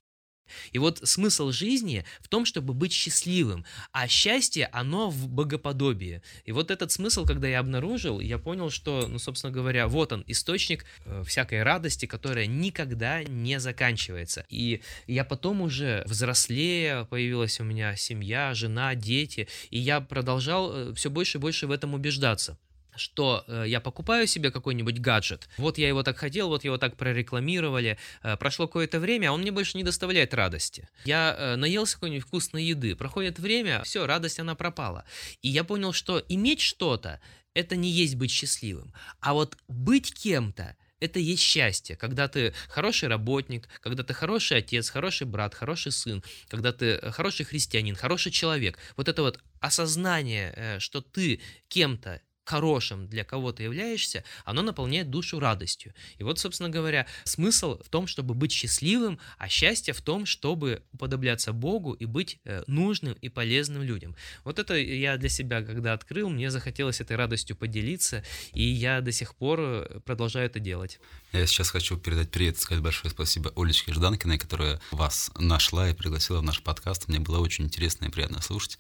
[0.72, 6.22] И вот смысл жизни в том, чтобы быть счастливым, а счастье, оно в богоподобии.
[6.46, 10.24] И вот этот смысл, когда я обнаружил, я понял, что, ну, собственно говоря, вот он,
[10.28, 14.46] источник э, всякой радости, которая никогда не заканчивается.
[14.50, 20.94] И я потом уже взрослее, появилась у меня семья, жена, дети, и я продолжал э,
[20.94, 22.58] все больше и больше в этом убеждаться
[22.98, 26.98] что э, я покупаю себе какой-нибудь гаджет, вот я его так хотел, вот его так
[26.98, 30.90] прорекламировали, э, прошло какое-то время, а он мне больше не доставляет радости.
[31.06, 35.06] Я э, наелся какой-нибудь вкусной еды, проходит время, все, радость она пропала.
[35.42, 37.20] И я понял, что иметь что-то,
[37.54, 43.08] это не есть быть счастливым, а вот быть кем-то, это есть счастье, когда ты хороший
[43.08, 48.32] работник, когда ты хороший отец, хороший брат, хороший сын, когда ты э, хороший христианин, хороший
[48.32, 48.80] человек.
[48.96, 55.40] Вот это вот осознание, э, что ты кем-то хорошим для кого-то являешься, оно наполняет душу
[55.40, 55.94] радостью.
[56.18, 60.82] И вот, собственно говоря, смысл в том, чтобы быть счастливым, а счастье в том, чтобы
[60.94, 64.16] уподобляться Богу и быть э, нужным и полезным людям.
[64.44, 69.12] Вот это я для себя, когда открыл, мне захотелось этой радостью поделиться, и я до
[69.12, 71.00] сих пор э, продолжаю это делать.
[71.34, 76.40] Я сейчас хочу передать привет, сказать большое спасибо Олечке Жданкиной, которая вас нашла и пригласила
[76.40, 77.10] в наш подкаст.
[77.10, 78.78] Мне было очень интересно и приятно слушать.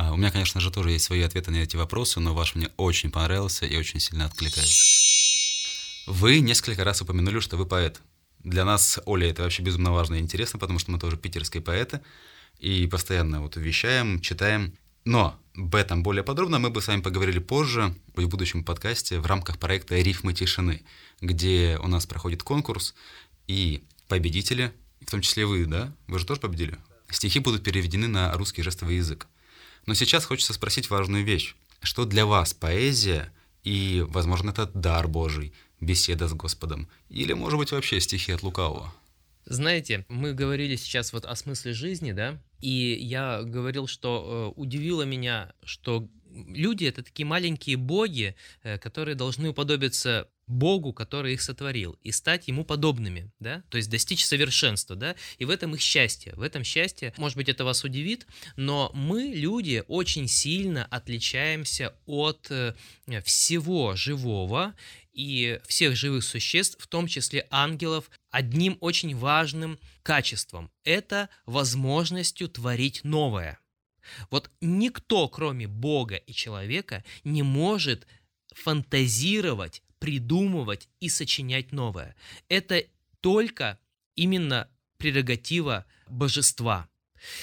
[0.00, 2.70] А, у меня, конечно же, тоже есть свои ответы на эти вопросы, но ваш мне
[2.76, 4.84] очень понравился и очень сильно откликается.
[6.06, 8.00] Вы несколько раз упомянули, что вы поэт.
[8.44, 12.00] Для нас, Оля, это вообще безумно важно и интересно, потому что мы тоже питерские поэты
[12.60, 14.72] и постоянно вот вещаем, читаем.
[15.04, 19.26] Но об этом более подробно мы бы с вами поговорили позже, в будущем подкасте, в
[19.26, 20.82] рамках проекта «Рифмы тишины»,
[21.20, 22.94] где у нас проходит конкурс,
[23.48, 24.72] и победители,
[25.04, 25.92] в том числе вы, да?
[26.06, 26.78] Вы же тоже победили?
[27.10, 29.26] Стихи будут переведены на русский жестовый язык.
[29.88, 31.54] Но сейчас хочется спросить важную вещь.
[31.80, 33.32] Что для вас поэзия
[33.64, 36.90] и, возможно, это дар Божий, беседа с Господом?
[37.08, 38.92] Или, может быть, вообще стихи от лукавого?
[39.46, 45.04] Знаете, мы говорили сейчас вот о смысле жизни, да, и я говорил, что э, удивило
[45.04, 51.98] меня, что люди это такие маленькие боги, э, которые должны уподобиться Богу, который их сотворил,
[52.02, 56.34] и стать Ему подобными, да, то есть достичь совершенства, да, и в этом их счастье,
[56.34, 62.46] в этом счастье, может быть, это вас удивит, но мы, люди, очень сильно отличаемся от
[62.50, 62.74] э,
[63.24, 64.74] всего живого
[65.12, 73.02] и всех живых существ, в том числе ангелов, одним очень важным качеством– это возможностью творить
[73.04, 73.58] новое.
[74.30, 78.06] Вот никто, кроме Бога и человека, не может
[78.54, 82.14] фантазировать придумывать и сочинять новое.
[82.48, 82.84] Это
[83.20, 83.78] только
[84.14, 86.88] именно прерогатива божества.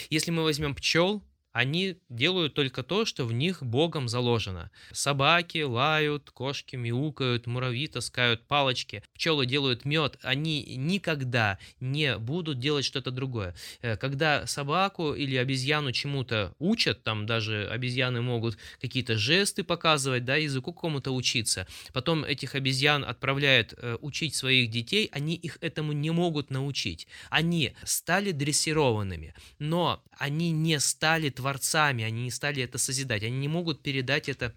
[0.09, 1.23] Если мы возьмем пчел,
[1.55, 4.71] они делают только то, что в них Богом заложено.
[4.91, 10.19] Собаки лают, кошки мяукают, муравьи таскают палочки, пчелы делают мед.
[10.21, 13.55] Они никогда не будут делать что-то другое.
[13.81, 20.35] Э, когда собаку или обезьяну чему-то учат, там даже обезьяны могут какие-то жесты показывать, да,
[20.35, 21.67] языку кому-то учиться.
[21.93, 27.07] Потом этих обезьян отправляют э, учить своих детей, они их этому не могут научить.
[27.29, 33.47] Они стали дрессированными, но они не стали творцами, они не стали это созидать, они не
[33.47, 34.55] могут передать это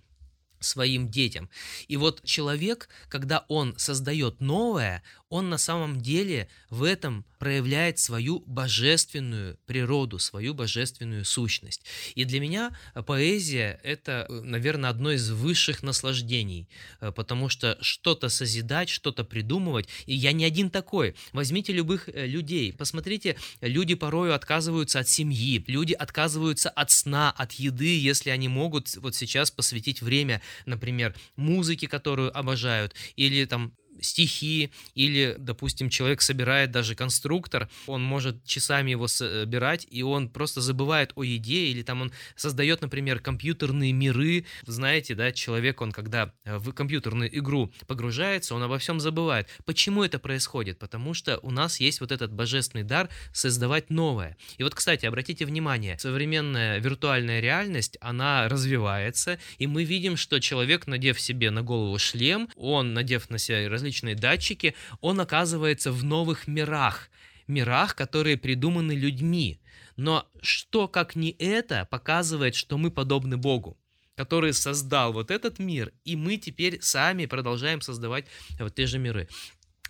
[0.59, 1.51] своим детям.
[1.87, 8.41] И вот человек, когда он создает новое, он на самом деле в этом проявляет свою
[8.47, 11.83] божественную природу, свою божественную сущность.
[12.15, 16.69] И для меня поэзия– это, наверное, одно из высших наслаждений,
[17.01, 21.15] э, потому что что-то созидать, что-то придумывать, и я не один такой.
[21.33, 27.53] Возьмите любых э, людей, посмотрите, люди порою отказываются от семьи, люди отказываются от сна, от
[27.53, 34.71] еды, если они могут вот сейчас посвятить время, например, музыке, которую обожают, или там стихи,
[34.95, 41.13] или, допустим, человек собирает даже конструктор, он может часами его собирать, и он просто забывает
[41.15, 44.45] о еде, или там он создает, например, компьютерные миры.
[44.67, 49.49] Знаете, да, человек, он когда в компьютерную игру погружается, он обо всем забывает.
[49.65, 50.79] Почему это происходит?
[50.79, 54.37] Потому что у нас есть вот этот божественный дар создавать новое.
[54.59, 60.87] И вот, кстати, обратите внимание, современная виртуальная реальность, она развивается, и мы видим, что человек,
[60.87, 66.47] надев себе на голову шлем, он, надев на себя различные датчики, он оказывается в новых
[66.47, 67.11] мирах,
[67.47, 69.61] мирах, которые придуманы людьми.
[69.97, 73.77] Но что, как не это, показывает, что мы подобны Богу
[74.17, 78.25] который создал вот этот мир, и мы теперь сами продолжаем создавать
[78.59, 79.29] вот те же миры.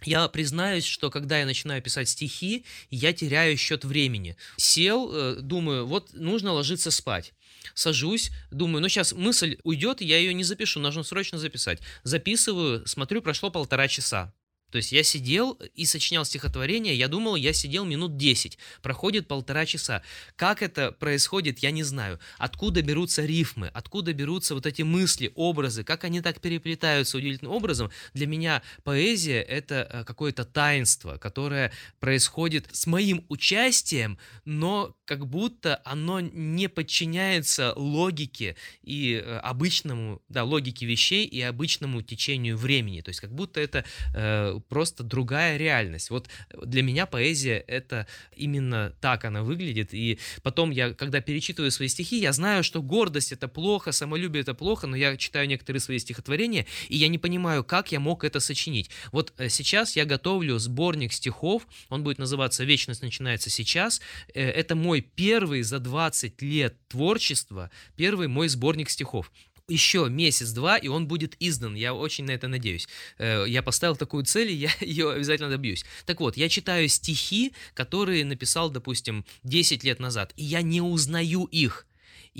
[0.04, 4.36] Я признаюсь, что когда я начинаю писать стихи, я теряю счет времени.
[4.58, 7.32] Сел, э, думаю, вот нужно ложиться спать
[7.74, 11.80] сажусь, думаю, ну сейчас мысль уйдет, я ее не запишу, нужно срочно записать.
[12.02, 14.32] Записываю, смотрю, прошло полтора часа.
[14.70, 19.66] То есть я сидел и сочинял стихотворение, я думал, я сидел минут 10, проходит полтора
[19.66, 20.02] часа.
[20.36, 22.20] Как это происходит, я не знаю.
[22.38, 27.90] Откуда берутся рифмы, откуда берутся вот эти мысли, образы, как они так переплетаются удивительным образом.
[28.14, 35.80] Для меня поэзия— это э, какое-то таинство, которое происходит с моим участием, но как будто
[35.84, 43.00] оно не подчиняется логике и э, обычному, да, логике вещей и обычному течению времени.
[43.00, 46.10] То есть как будто это э, просто другая реальность.
[46.10, 46.28] Вот
[46.62, 48.06] для меня поэзия это
[48.36, 49.94] именно так она выглядит.
[49.94, 54.54] И потом я, когда перечитываю свои стихи, я знаю, что гордость это плохо, самолюбие это
[54.54, 58.40] плохо, но я читаю некоторые свои стихотворения, и я не понимаю, как я мог это
[58.40, 58.90] сочинить.
[59.12, 64.00] Вот э, сейчас я готовлю сборник стихов, он будет называться «Вечность начинается сейчас».
[64.34, 69.30] Э, это мой первый за 20 лет творчества, первый мой сборник стихов
[69.68, 71.74] еще месяц-два, и он будет издан.
[71.74, 72.88] Я очень на это надеюсь.
[73.18, 75.84] Э, я поставил такую цель, и я ее обязательно добьюсь.
[76.06, 81.44] Так вот, я читаю стихи, которые написал, допустим, 10 лет назад, и я не узнаю
[81.44, 81.86] их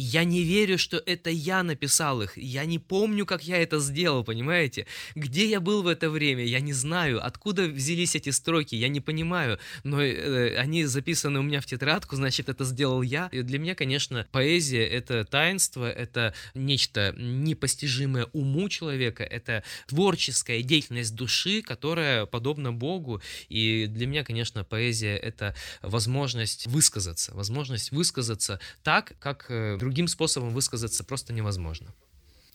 [0.01, 2.39] я не верю, что это я написал их.
[2.39, 4.87] Я не помню, как я это сделал, понимаете?
[5.17, 7.25] Где я был в это время, я не знаю.
[7.27, 9.59] Откуда взялись эти строки, я не понимаю.
[9.83, 13.29] Но э, они записаны у меня в тетрадку, значит, это сделал я.
[13.33, 21.17] И для меня, конечно, поэзия— это таинство, это нечто непостижимое уму человека, это творческая деятельность
[21.17, 23.21] души, которая подобна Богу.
[23.49, 30.53] И для меня, конечно, поэзия— это возможность высказаться, возможность высказаться так, как э, другим способом
[30.53, 31.95] высказаться просто невозможно.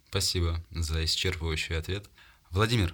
[0.09, 2.05] Спасибо за исчерпывающий ответ.
[2.51, 2.93] Владимир,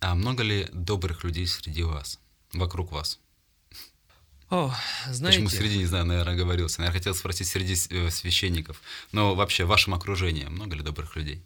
[0.00, 2.18] а много ли добрых людей среди вас,
[2.54, 3.20] вокруг вас?
[4.48, 4.74] О,
[5.10, 5.40] знаете...
[5.42, 6.80] Почему среди, не знаю, наверное, говорился.
[6.80, 8.80] Наверное, хотел спросить среди э, священников.
[9.12, 11.44] Но вообще в вашем окружении много ли добрых людей?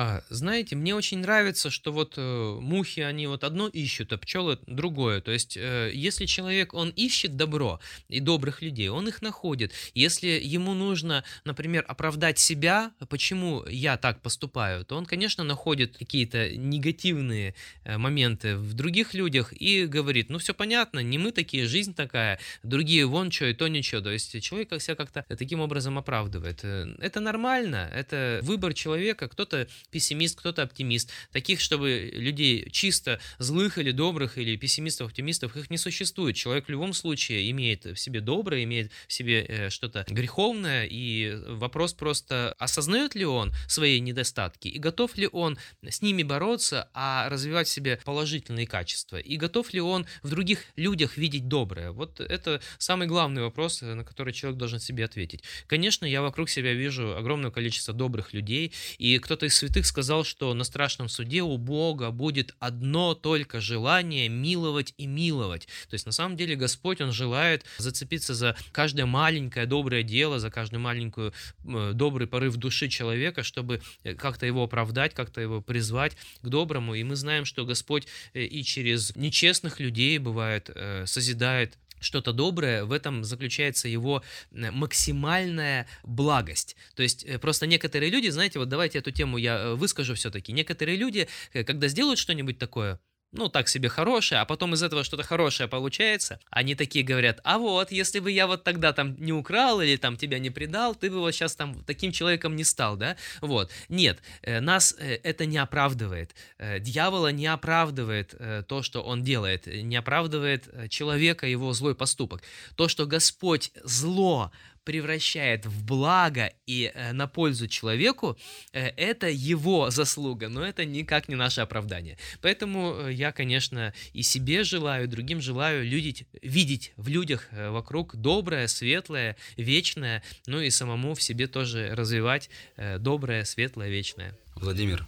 [0.00, 4.60] А, знаете, мне очень нравится, что вот э, мухи, они вот одно ищут, а пчелы
[4.68, 5.20] другое.
[5.20, 9.72] То есть, э, если человек, он ищет добро и добрых людей, он их находит.
[9.94, 16.56] Если ему нужно, например, оправдать себя, почему я так поступаю, то он, конечно, находит какие-то
[16.56, 21.92] негативные э, моменты в других людях и говорит, ну все понятно, не мы такие, жизнь
[21.92, 24.00] такая, другие вон что и то ничего.
[24.00, 26.60] То есть, человек себя как-то таким образом оправдывает.
[26.62, 31.10] Э, это нормально, это выбор человека, кто-то пессимист, кто-то оптимист.
[31.32, 36.36] Таких, чтобы людей чисто злых или добрых, или пессимистов, оптимистов, их не существует.
[36.36, 41.34] Человек в любом случае имеет в себе доброе, имеет в себе э, что-то греховное, и
[41.46, 45.58] вопрос просто, осознает ли он свои недостатки, и готов ли он
[45.88, 50.64] с ними бороться, а развивать в себе положительные качества, и готов ли он в других
[50.76, 51.92] людях видеть доброе.
[51.92, 55.42] Вот это самый главный вопрос, на который человек должен себе ответить.
[55.66, 60.54] Конечно, я вокруг себя вижу огромное количество добрых людей, и кто-то из святых сказал, что
[60.54, 65.66] на страшном суде у Бога будет одно только желание миловать и миловать.
[65.88, 70.50] То есть на самом деле Господь, Он желает зацепиться за каждое маленькое доброе дело, за
[70.50, 71.32] каждую маленькую
[71.64, 76.94] э, добрый порыв души человека, чтобы э, как-то его оправдать, как-то его призвать к доброму.
[76.94, 80.70] И мы знаем, что Господь э, и через нечестных людей бывает
[81.04, 86.76] созидает что-то доброе, в этом заключается его максимальная благость.
[86.94, 90.52] То есть э, просто некоторые люди, знаете, вот давайте эту тему я э, выскажу все-таки.
[90.52, 93.00] Некоторые люди, э, когда сделают что-нибудь такое,
[93.32, 97.58] ну, так себе хорошее, а потом из этого что-то хорошее получается, они такие говорят, а
[97.58, 101.10] вот, если бы я вот тогда там не украл или там тебя не предал, ты
[101.10, 103.16] бы вот сейчас там таким человеком не стал, да?
[103.40, 103.70] Вот.
[103.88, 106.34] Нет, э, нас э, это не оправдывает.
[106.58, 108.34] Э, дьявола не оправдывает
[108.68, 112.42] то, что он делает, не оправдывает человека его злой поступок.
[112.76, 114.50] То, что Господь зло
[114.88, 118.38] превращает в благо и э, на пользу человеку,
[118.72, 122.16] э, это его заслуга, но это никак не наше оправдание.
[122.40, 127.68] Поэтому э, я, конечно, и себе желаю, и другим желаю видеть, видеть в людях э,
[127.68, 134.38] вокруг доброе, светлое, вечное, ну и самому в себе тоже развивать э, доброе, светлое, вечное.
[134.54, 135.06] Владимир,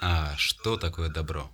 [0.00, 1.48] а что такое добро?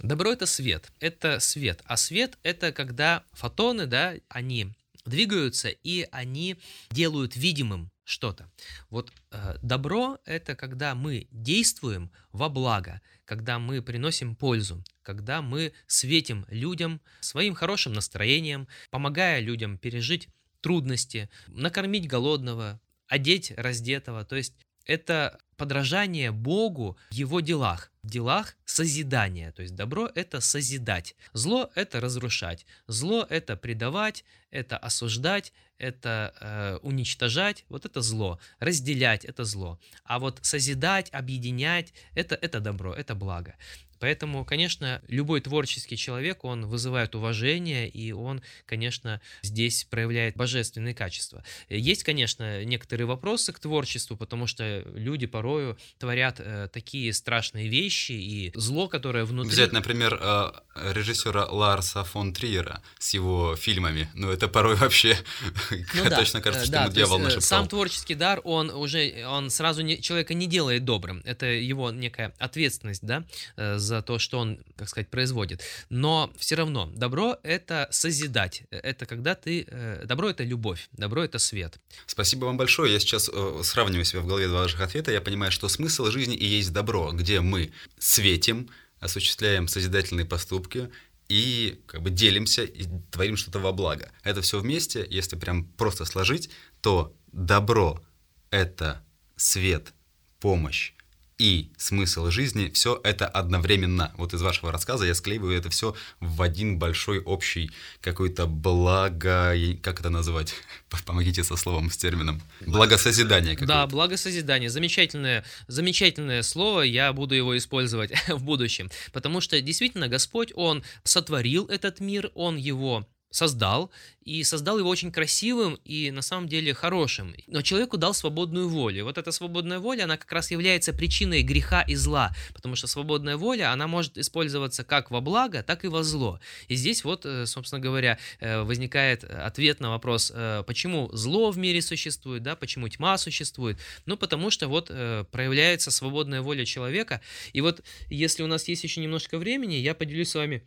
[0.00, 4.74] Добро это свет, это свет, а свет это когда фотоны, да, они
[5.06, 6.58] двигаются и они
[6.90, 8.50] делают видимым что-то.
[8.88, 15.72] Вот э, добро это когда мы действуем во благо, когда мы приносим пользу, когда мы
[15.86, 20.28] светим людям своим хорошим настроением, помогая людям пережить
[20.60, 24.24] трудности, накормить голодного, одеть раздетого.
[24.24, 24.54] То есть
[24.86, 29.52] это подражание Богу в его делах, в делах созидания.
[29.52, 36.78] То есть добро– это созидать, зло– это разрушать, зло– это предавать, это осуждать, это э,
[36.82, 39.78] уничтожать, вот это зло, разделять– это зло.
[40.04, 43.54] А вот созидать, объединять– это, это добро, это благо.
[43.98, 51.44] Поэтому, конечно, любой творческий человек, он вызывает уважение, и он, конечно, здесь проявляет божественные качества.
[51.68, 58.12] Есть, конечно, некоторые вопросы к творчеству, потому что люди порою творят э, такие страшные вещи,
[58.12, 59.52] и зло, которое внутри...
[59.52, 60.52] Взять, например, э,
[60.92, 64.08] режиссера Ларса фон Триера с его фильмами.
[64.14, 65.16] Ну, это порой вообще
[65.94, 67.42] ну, точно кажется, что ему дьявол нашептал.
[67.42, 71.22] Сам творческий дар, он уже, он сразу не, человека не делает добрым.
[71.24, 73.24] Это его некая ответственность, да,
[73.56, 75.62] э, за то, что он, как сказать, производит.
[75.88, 78.64] Но все равно добро— это созидать.
[78.70, 79.66] Это когда ты...
[79.68, 81.78] Э, добро— это любовь, добро— это свет.
[82.06, 82.92] Спасибо вам большое.
[82.92, 85.12] Я сейчас э, сравниваю себя в голове два ваших ответа.
[85.12, 88.68] Я понимаю, что смысл жизни и есть добро, где мы светим,
[89.00, 90.90] осуществляем созидательные поступки,
[91.28, 94.10] и как бы делимся и творим что-то во благо.
[94.22, 98.00] Это все вместе, если прям просто сложить, то добро—
[98.50, 99.02] это
[99.36, 99.92] свет,
[100.40, 100.92] помощь,
[101.38, 104.12] и смысл жизни, все это одновременно.
[104.16, 107.70] Вот из вашего рассказа я склеиваю это все в один большой общий
[108.00, 109.54] какой-то благо...
[109.82, 110.54] Как это называть?
[111.04, 112.40] Помогите со словом, с термином.
[112.60, 113.72] Благосозидание какое-то.
[113.72, 114.70] Да, благосозидание.
[114.70, 118.90] Замечательное, замечательное слово, я буду его использовать в будущем.
[119.12, 123.06] Потому что действительно Господь, Он сотворил этот мир, Он его
[123.36, 123.90] создал,
[124.24, 127.34] и создал его очень красивым и на самом деле хорошим.
[127.46, 129.04] Но человеку дал свободную волю.
[129.04, 133.36] Вот эта свободная воля, она как раз является причиной греха и зла, потому что свободная
[133.36, 136.40] воля, она может использоваться как во благо, так и во зло.
[136.66, 141.58] И здесь вот, э, собственно говоря, э, возникает ответ на вопрос, э, почему зло в
[141.58, 143.78] мире существует, да, почему тьма существует.
[144.06, 144.86] Ну, потому что вот
[145.30, 147.20] проявляется свободная воля человека.
[147.52, 150.62] И вот если у нас есть еще немножко времени, я поделюсь с вами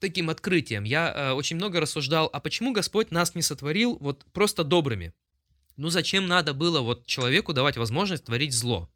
[0.00, 0.84] таким открытием.
[0.84, 5.12] Я э, очень много рассуждал, а почему Господь нас не сотворил вот просто добрыми?
[5.76, 8.90] Ну зачем надо было вот человеку давать возможность творить зло?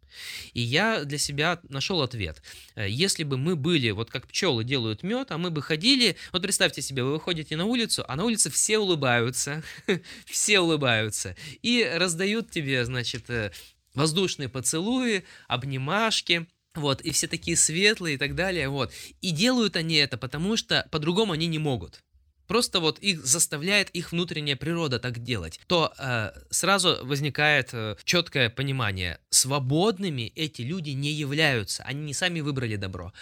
[0.53, 2.43] И я для себя нашел ответ.
[2.75, 6.43] Э, если бы мы были, вот как пчелы делают мед, а мы бы ходили, вот
[6.43, 9.63] представьте себе, вы выходите на улицу, а на улице все улыбаются,
[10.27, 13.53] все улыбаются, и раздают тебе, значит, э,
[13.95, 18.93] воздушные поцелуи, обнимашки, вот, и все такие светлые и так далее, вот.
[19.21, 22.01] И делают они это, потому что по-другому они не могут.
[22.47, 25.61] Просто вот их заставляет их внутренняя природа так делать.
[25.67, 32.41] То э, сразу возникает э, четкое понимание: свободными эти люди не являются, они не сами
[32.41, 33.15] выбрали добро,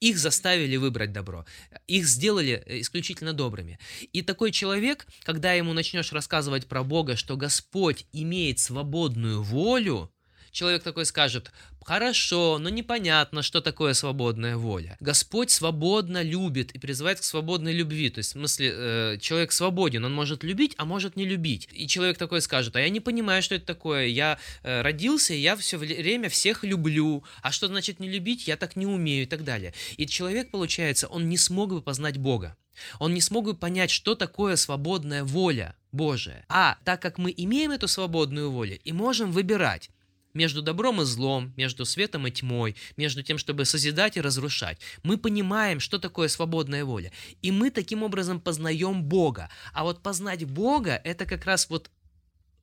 [0.00, 1.46] их заставили выбрать добро.
[1.86, 3.78] Их сделали э, исключительно добрыми.
[4.12, 10.12] И такой человек, когда ему начнешь рассказывать про Бога, что Господь имеет свободную волю,
[10.56, 11.52] человек такой скажет,
[11.84, 14.96] хорошо, но непонятно, что такое свободная воля.
[15.00, 18.08] Господь свободно любит и призывает к свободной любви.
[18.08, 21.68] То есть, в смысле, э, человек свободен, он может любить, а может не любить.
[21.72, 24.06] И человек такой скажет, а я не понимаю, что это такое.
[24.06, 27.22] Я э, родился, и я все время всех люблю.
[27.42, 28.48] А что значит не любить?
[28.48, 29.74] Я так не умею и так далее.
[29.98, 32.56] И человек, получается, он не смог бы познать Бога.
[32.98, 36.44] Он не смог бы понять, что такое свободная воля Божия.
[36.48, 39.90] А так как мы имеем эту свободную волю и можем выбирать,
[40.36, 44.78] между добром и злом, между светом и тьмой, между тем, чтобы созидать и разрушать.
[45.02, 47.10] Мы понимаем, что такое свободная воля.
[47.42, 49.48] И мы таким образом познаем Бога.
[49.72, 51.90] А вот познать Бога– это как раз вот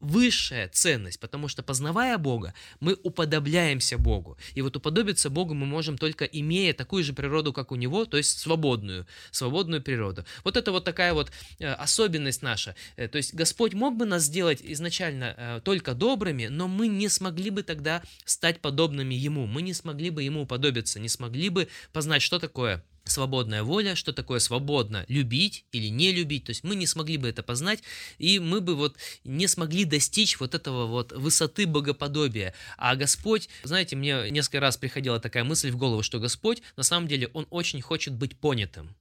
[0.03, 4.37] высшая ценность, потому что познавая Бога, мы уподобляемся Богу.
[4.53, 8.17] И вот уподобиться Богу мы можем только имея такую же природу, как у Него, то
[8.17, 10.25] есть свободную, свободную природу.
[10.43, 12.75] Вот это вот такая вот э, особенность наша.
[12.97, 17.07] Э, то есть Господь мог бы нас сделать изначально э, только добрыми, но мы не
[17.07, 21.69] смогли бы тогда стать подобными Ему, мы не смогли бы Ему уподобиться, не смогли бы
[21.93, 26.75] познать, что такое свободная воля, что такое свободно любить или не любить, то есть мы
[26.75, 27.83] не смогли бы это познать,
[28.17, 32.53] и мы бы вот не смогли достичь вот этого вот высоты богоподобия.
[32.77, 37.07] А Господь, знаете, мне несколько раз приходила такая мысль в голову, что Господь, на самом
[37.07, 38.95] деле, Он очень хочет быть понятым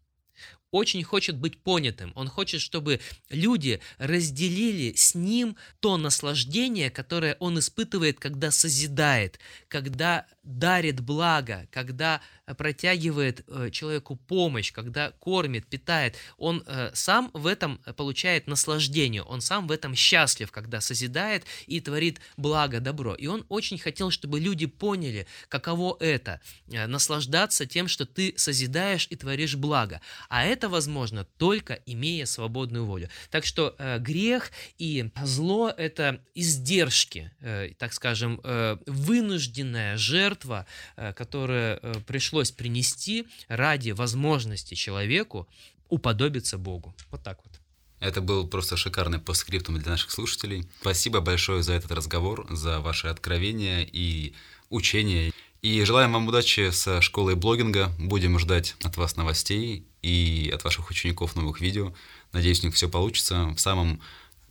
[0.73, 2.13] очень хочет быть понятым.
[2.17, 3.01] Он хочет, чтобы
[3.31, 12.21] люди разделили с ним то наслаждение, которое он испытывает, когда созидает, когда дарит благо, когда
[12.55, 19.41] протягивает э, человеку помощь, когда кормит, питает, он э, сам в этом получает наслаждение, он
[19.41, 23.15] сам в этом счастлив, когда созидает и творит благо, добро.
[23.15, 29.07] И он очень хотел, чтобы люди поняли, каково это, э, наслаждаться тем, что ты созидаешь
[29.11, 30.01] и творишь благо.
[30.29, 33.09] А это возможно только имея свободную волю.
[33.31, 37.31] Так что грех и зло– это издержки,
[37.79, 38.41] так скажем,
[38.87, 40.67] вынужденная жертва,
[41.15, 45.49] которая пришлось пришлось принести ради возможности человеку
[45.89, 46.95] уподобиться Богу.
[47.11, 47.61] Вот так вот.
[48.01, 50.67] Это был просто шикарный постскриптум для наших слушателей.
[50.81, 54.35] Спасибо большое за этот разговор, за ваши откровения и
[54.71, 55.33] учения.
[55.63, 57.93] И желаем вам удачи со школой блогинга.
[57.97, 61.95] Будем ждать от вас новостей и от ваших учеников новых видео.
[62.33, 64.01] Надеюсь, у них все получится в самом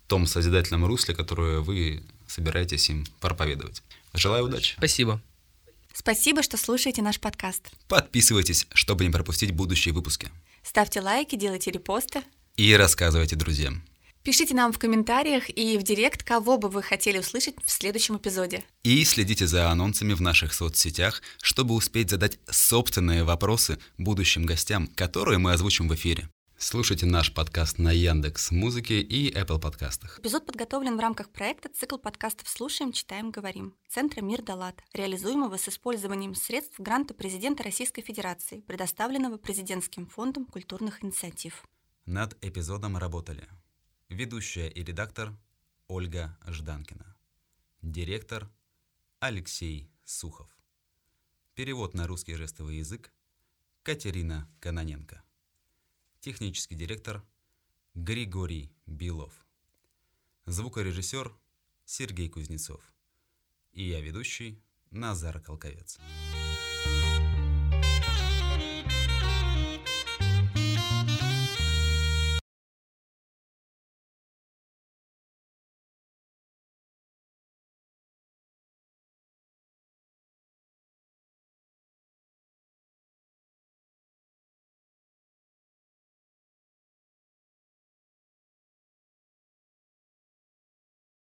[0.07, 3.84] том созидательном русле, которое вы собираетесь им проповедовать.
[4.14, 4.76] Желаю удачи.
[4.78, 5.22] Спасибо.
[5.93, 7.70] Спасибо, что слушаете наш подкаст.
[7.89, 10.30] Подписывайтесь, чтобы не пропустить будущие выпуски.
[10.64, 12.22] Ставьте лайки, делайте репосты.
[12.55, 13.84] И рассказывайте друзьям.
[14.24, 18.63] Пишите нам в комментариях и в директ, кого бы вы хотели услышать в следующем эпизоде.
[18.84, 25.39] И следите за анонсами в наших соцсетях, чтобы успеть задать собственные вопросы будущим гостям, которые
[25.39, 26.30] мы озвучим в эфире.
[26.55, 30.19] Слушайте наш подкаст на Яндекс Музыке и Apple подкастах.
[30.19, 35.67] Эпизод подготовлен в рамках проекта «Цикл подкастов «Слушаем, читаем, говорим» Центра «Мир Далат», реализуемого с
[35.67, 41.63] использованием средств гранта президента Российской Федерации, предоставленного Президентским фондом культурных инициатив.
[42.05, 43.47] Над эпизодом работали
[44.12, 45.34] ведущая и редактор
[45.88, 47.16] Ольга Жданкина,
[47.82, 48.51] директор
[49.20, 50.49] Алексей Сухов,
[51.55, 53.14] перевод на русский жестовый язык
[53.84, 55.24] Катерина Каноненко.
[56.20, 57.24] Технический директор
[57.95, 59.45] Григорий Белов.
[60.45, 61.34] Звукорежиссер
[61.86, 62.82] Сергей Кузнецов.
[63.72, 65.99] И я ведущий Назар Колковец.